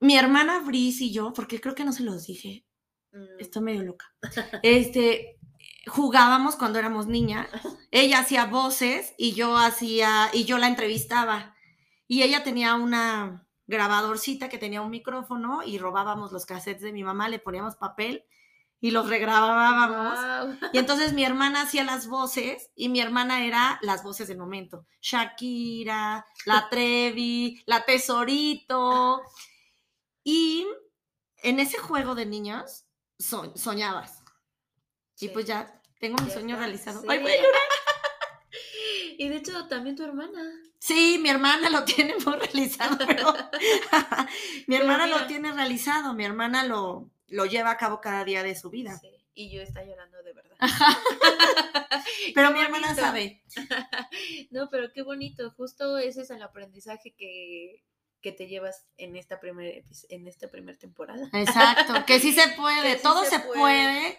Mi 0.00 0.16
hermana 0.16 0.60
Brice 0.60 1.04
y 1.04 1.12
yo, 1.12 1.32
porque 1.32 1.60
creo 1.60 1.74
que 1.74 1.84
no 1.84 1.92
se 1.92 2.02
los 2.02 2.26
dije, 2.26 2.64
mm. 3.12 3.38
estoy 3.38 3.62
medio 3.62 3.84
loca. 3.84 4.12
Este, 4.62 5.38
jugábamos 5.86 6.56
cuando 6.56 6.78
éramos 6.78 7.06
niñas. 7.06 7.48
Ella 7.90 8.18
hacía 8.18 8.46
voces 8.46 9.14
y 9.16 9.32
yo 9.34 9.56
hacía, 9.56 10.30
y 10.32 10.44
yo 10.44 10.58
la 10.58 10.66
entrevistaba. 10.66 11.54
Y 12.08 12.22
ella 12.22 12.42
tenía 12.42 12.74
una, 12.74 13.46
grabadorcita 13.66 14.48
que 14.48 14.58
tenía 14.58 14.82
un 14.82 14.90
micrófono 14.90 15.62
y 15.64 15.78
robábamos 15.78 16.32
los 16.32 16.46
cassettes 16.46 16.82
de 16.82 16.92
mi 16.92 17.02
mamá, 17.02 17.28
le 17.28 17.38
poníamos 17.38 17.76
papel 17.76 18.24
y 18.84 18.90
los 18.90 19.08
regrabábamos. 19.08 20.18
Y 20.74 20.78
entonces 20.78 21.14
mi 21.14 21.24
hermana 21.24 21.62
hacía 21.62 21.84
las 21.84 22.06
voces 22.06 22.70
y 22.76 22.90
mi 22.90 23.00
hermana 23.00 23.46
era 23.46 23.78
las 23.80 24.02
voces 24.02 24.28
del 24.28 24.36
momento. 24.36 24.84
Shakira, 25.00 26.26
la 26.44 26.68
Trevi, 26.70 27.62
la 27.64 27.86
Tesorito. 27.86 29.22
Y 30.22 30.66
en 31.38 31.60
ese 31.60 31.78
juego 31.78 32.14
de 32.14 32.26
niños 32.26 32.84
soñabas. 33.18 34.22
Y 35.18 35.30
pues 35.30 35.46
ya 35.46 35.80
tengo 35.98 36.22
mi 36.22 36.30
sueño 36.30 36.58
realizado. 36.58 37.02
Ay, 37.08 37.20
voy 37.20 37.32
a 37.32 37.36
llorar. 37.36 37.62
Y 39.16 39.28
de 39.28 39.36
hecho, 39.36 39.68
también 39.68 39.94
tu 39.94 40.02
hermana. 40.02 40.42
Sí, 40.78 41.18
mi 41.22 41.30
hermana 41.30 41.70
lo 41.70 41.84
tiene 41.84 42.16
muy 42.16 42.34
realizado, 42.34 42.98
pero 43.06 43.32
mi 44.66 44.74
hermana 44.74 45.06
lo 45.06 45.26
tiene 45.26 45.52
realizado, 45.52 46.14
mi 46.14 46.24
hermana 46.24 46.64
lo, 46.64 47.13
lo 47.34 47.46
lleva 47.46 47.72
a 47.72 47.76
cabo 47.76 48.00
cada 48.00 48.24
día 48.24 48.42
de 48.42 48.54
su 48.54 48.70
vida. 48.70 48.96
Sí, 48.98 49.08
y 49.34 49.50
yo 49.50 49.60
está 49.60 49.84
llorando 49.84 50.22
de 50.22 50.32
verdad. 50.32 50.56
pero 52.34 52.52
mi 52.52 52.60
hermana 52.60 52.94
sabe. 52.94 53.42
no, 54.50 54.68
pero 54.70 54.92
qué 54.92 55.02
bonito, 55.02 55.50
justo 55.50 55.98
ese 55.98 56.22
es 56.22 56.30
el 56.30 56.42
aprendizaje 56.42 57.14
que, 57.16 57.82
que 58.20 58.32
te 58.32 58.46
llevas 58.46 58.86
en 58.96 59.16
esta 59.16 59.40
primera 59.40 59.84
en 60.08 60.28
esta 60.28 60.48
primera 60.48 60.78
temporada. 60.78 61.28
Exacto, 61.32 62.06
que 62.06 62.20
sí 62.20 62.32
se 62.32 62.48
puede, 62.56 62.96
todo 62.96 63.24
se, 63.24 63.40
puede 63.40 64.18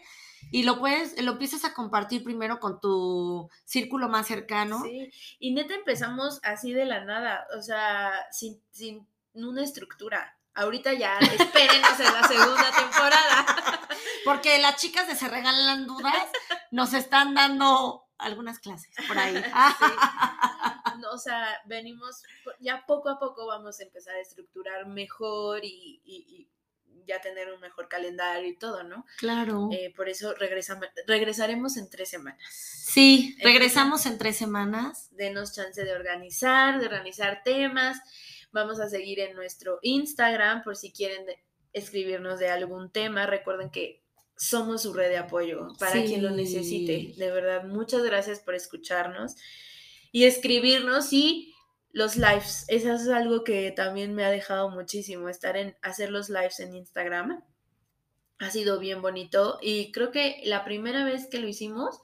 y 0.51 0.63
lo 0.63 0.77
puedes, 0.77 1.19
lo 1.21 1.33
empiezas 1.33 1.63
a 1.63 1.73
compartir 1.73 2.23
primero 2.23 2.59
con 2.59 2.81
tu 2.81 3.49
círculo 3.63 4.09
más 4.09 4.27
cercano. 4.27 4.83
Sí, 4.83 5.09
y 5.39 5.53
neta 5.53 5.73
empezamos 5.73 6.41
así 6.43 6.73
de 6.73 6.85
la 6.85 7.05
nada, 7.05 7.47
o 7.57 7.61
sea, 7.61 8.11
sin, 8.31 8.61
sin 8.71 9.07
una 9.33 9.63
estructura. 9.63 10.34
Ahorita 10.55 10.93
ya, 10.93 11.17
espérenos 11.19 11.99
en 11.99 12.13
la 12.13 12.27
segunda 12.27 12.71
temporada. 12.71 13.45
Porque 14.25 14.57
las 14.59 14.77
chicas 14.77 15.07
de 15.07 15.15
Se 15.15 15.27
Regalan 15.27 15.85
Dudas 15.85 16.27
nos 16.71 16.93
están 16.93 17.35
dando 17.35 18.07
algunas 18.17 18.59
clases 18.59 18.93
por 19.07 19.17
ahí. 19.17 19.35
o 21.11 21.17
sea, 21.17 21.61
venimos, 21.65 22.23
ya 22.59 22.85
poco 22.87 23.09
a 23.09 23.19
poco 23.19 23.45
vamos 23.45 23.79
a 23.79 23.83
empezar 23.83 24.15
a 24.15 24.21
estructurar 24.21 24.87
mejor 24.87 25.59
y 25.63 26.49
ya 27.07 27.21
tener 27.21 27.51
un 27.51 27.59
mejor 27.59 27.87
calendario 27.87 28.49
y 28.49 28.57
todo, 28.57 28.83
¿no? 28.83 29.05
Claro. 29.17 29.69
Eh, 29.71 29.93
por 29.95 30.09
eso 30.09 30.33
regresamos, 30.35 30.87
regresaremos 31.07 31.77
en 31.77 31.89
tres 31.89 32.09
semanas. 32.09 32.43
Sí, 32.49 33.37
regresamos 33.41 34.05
en 34.05 34.17
tres 34.17 34.37
semanas. 34.37 35.09
Denos 35.11 35.53
chance 35.53 35.83
de 35.83 35.93
organizar, 35.93 36.79
de 36.79 36.85
organizar 36.85 37.41
temas. 37.43 37.97
Vamos 38.55 38.79
a 38.79 38.89
seguir 38.89 39.19
en 39.19 39.35
nuestro 39.35 39.79
Instagram 39.81 40.63
por 40.63 40.77
si 40.77 40.93
quieren 40.93 41.25
escribirnos 41.73 42.39
de 42.39 42.47
algún 42.47 42.89
tema. 42.89 43.25
Recuerden 43.25 43.69
que 43.69 44.01
somos 44.37 44.83
su 44.83 44.93
red 44.93 45.09
de 45.09 45.17
apoyo 45.17 45.67
para 45.77 46.01
quien 46.05 46.23
lo 46.23 46.31
necesite. 46.31 47.13
De 47.17 47.31
verdad, 47.31 47.65
muchas 47.65 48.01
gracias 48.03 48.39
por 48.39 48.55
escucharnos 48.55 49.35
y 50.13 50.23
escribirnos 50.23 51.11
y 51.11 51.53
los 51.91 52.15
lives. 52.15 52.63
Eso 52.69 52.93
es 52.93 53.09
algo 53.09 53.43
que 53.43 53.71
también 53.71 54.13
me 54.13 54.23
ha 54.23 54.29
dejado 54.29 54.69
muchísimo, 54.69 55.27
estar 55.27 55.57
en, 55.57 55.75
hacer 55.81 56.09
los 56.09 56.29
lives 56.29 56.61
en 56.61 56.75
Instagram. 56.75 57.43
Ha 58.39 58.51
sido 58.51 58.79
bien 58.79 59.01
bonito 59.01 59.59
y 59.61 59.91
creo 59.91 60.11
que 60.11 60.39
la 60.45 60.63
primera 60.63 61.03
vez 61.03 61.27
que 61.27 61.39
lo 61.39 61.49
hicimos, 61.49 61.99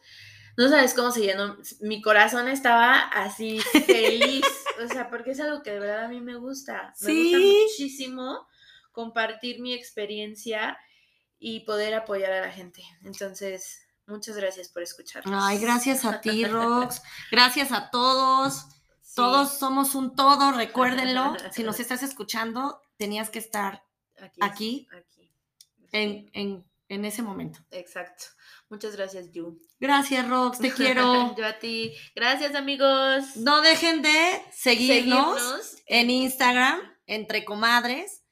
no 0.57 0.67
sabes 0.67 0.93
cómo 0.93 1.11
se 1.11 1.21
llenó, 1.21 1.57
mi 1.79 2.01
corazón 2.01 2.49
estaba 2.49 2.99
así 2.99 3.59
feliz, 3.85 4.43
o 4.83 4.87
sea, 4.87 5.09
porque 5.09 5.31
es 5.31 5.39
algo 5.39 5.63
que 5.63 5.71
de 5.71 5.79
verdad 5.79 6.05
a 6.05 6.07
mí 6.07 6.21
me 6.21 6.35
gusta, 6.35 6.93
me 7.01 7.13
gusta 7.13 7.37
muchísimo 7.37 8.47
compartir 8.91 9.61
mi 9.61 9.73
experiencia 9.73 10.77
y 11.39 11.61
poder 11.61 11.93
apoyar 11.93 12.31
a 12.31 12.41
la 12.41 12.51
gente. 12.51 12.83
Entonces, 13.03 13.81
muchas 14.05 14.37
gracias 14.37 14.69
por 14.69 14.83
escucharnos. 14.83 15.43
Ay, 15.43 15.59
gracias 15.59 16.05
a 16.05 16.21
ti, 16.21 16.45
Rox. 16.45 17.01
Gracias 17.31 17.71
a 17.71 17.89
todos. 17.89 18.65
Todos 19.15 19.57
somos 19.57 19.95
un 19.95 20.15
todo, 20.15 20.51
recuérdenlo. 20.51 21.35
si 21.51 21.63
nos 21.63 21.79
estás 21.79 22.03
escuchando, 22.03 22.81
tenías 22.97 23.29
que 23.29 23.39
estar 23.39 23.83
aquí, 24.41 24.87
aquí, 24.91 25.33
En, 25.91 26.65
ese 27.05 27.21
momento. 27.21 27.59
Exacto. 27.71 28.25
Muchas 28.69 28.95
gracias, 28.95 29.31
Yu. 29.31 29.59
Gracias, 29.79 30.27
Rox, 30.27 30.59
te 30.59 30.71
quiero. 30.71 31.35
Yo 31.37 31.45
a 31.45 31.59
ti. 31.59 31.93
Gracias, 32.15 32.55
amigos. 32.55 33.35
No 33.35 33.61
dejen 33.61 34.01
de 34.01 34.41
seguirnos, 34.51 35.75
en 35.87 36.09
Instagram, 36.09 36.79
entre 37.05 37.45
comadres. 37.45 38.23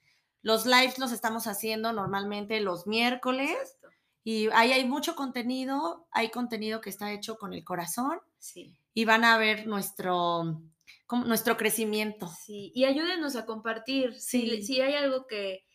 Los 0.42 0.66
lives 0.66 0.98
los 1.00 1.12
estamos 1.12 1.48
haciendo 1.48 1.92
normalmente 1.94 2.60
los 2.62 2.88
miércoles. 2.88 3.78
Y 4.24 4.48
ahí 4.54 4.72
hay 4.72 4.86
mucho 4.86 5.16
contenido, 5.16 6.08
hay 6.12 6.30
contenido 6.30 6.82
que 6.82 6.90
está 6.90 7.12
hecho 7.12 7.38
con 7.38 7.54
el 7.54 7.64
corazón. 7.64 8.20
Sí. 8.38 8.76
Y 8.94 9.06
van 9.06 9.24
a 9.24 9.38
ver 9.38 9.68
nuestro, 9.68 10.62
nuestro 11.26 11.58
crecimiento. 11.58 12.30
Sí, 12.46 12.72
y 12.76 12.86
ayúdenos 12.86 13.36
a 13.36 13.46
compartir. 13.46 14.14
Sí. 14.20 14.62
Si, 14.62 14.82
hay 14.82 14.94
algo 14.94 15.26
que, 15.28 15.66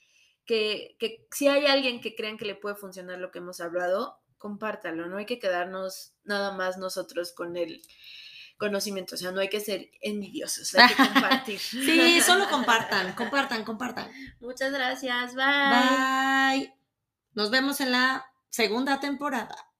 que, 0.46 0.96
que, 0.98 1.26
si 1.30 1.48
hay 1.48 1.66
alguien 1.66 2.00
que 2.00 2.14
crean 2.14 2.36
que 2.36 2.44
le 2.44 2.54
puede 2.54 2.76
funcionar 2.76 3.18
lo 3.18 3.30
que 3.30 3.38
hemos 3.38 3.60
hablado, 3.60 4.20
compártalo. 4.38 5.06
No 5.06 5.16
hay 5.16 5.26
que 5.26 5.38
quedarnos 5.38 6.14
nada 6.24 6.52
más 6.52 6.78
nosotros 6.78 7.32
con 7.32 7.56
el 7.56 7.82
conocimiento. 8.58 9.14
O 9.14 9.18
sea, 9.18 9.32
no 9.32 9.40
hay 9.40 9.48
que 9.48 9.60
ser 9.60 9.90
envidiosos, 10.00 10.74
hay 10.74 10.88
que 10.88 10.96
compartir. 10.96 11.58
sí, 11.60 12.20
solo 12.20 12.48
compartan, 12.48 13.12
compartan, 13.16 13.64
compartan. 13.64 14.10
Muchas 14.40 14.72
gracias. 14.72 15.34
Bye. 15.34 16.58
Bye. 16.58 16.74
Nos 17.32 17.50
vemos 17.50 17.80
en 17.80 17.92
la 17.92 18.26
segunda 18.48 19.00
temporada. 19.00 19.73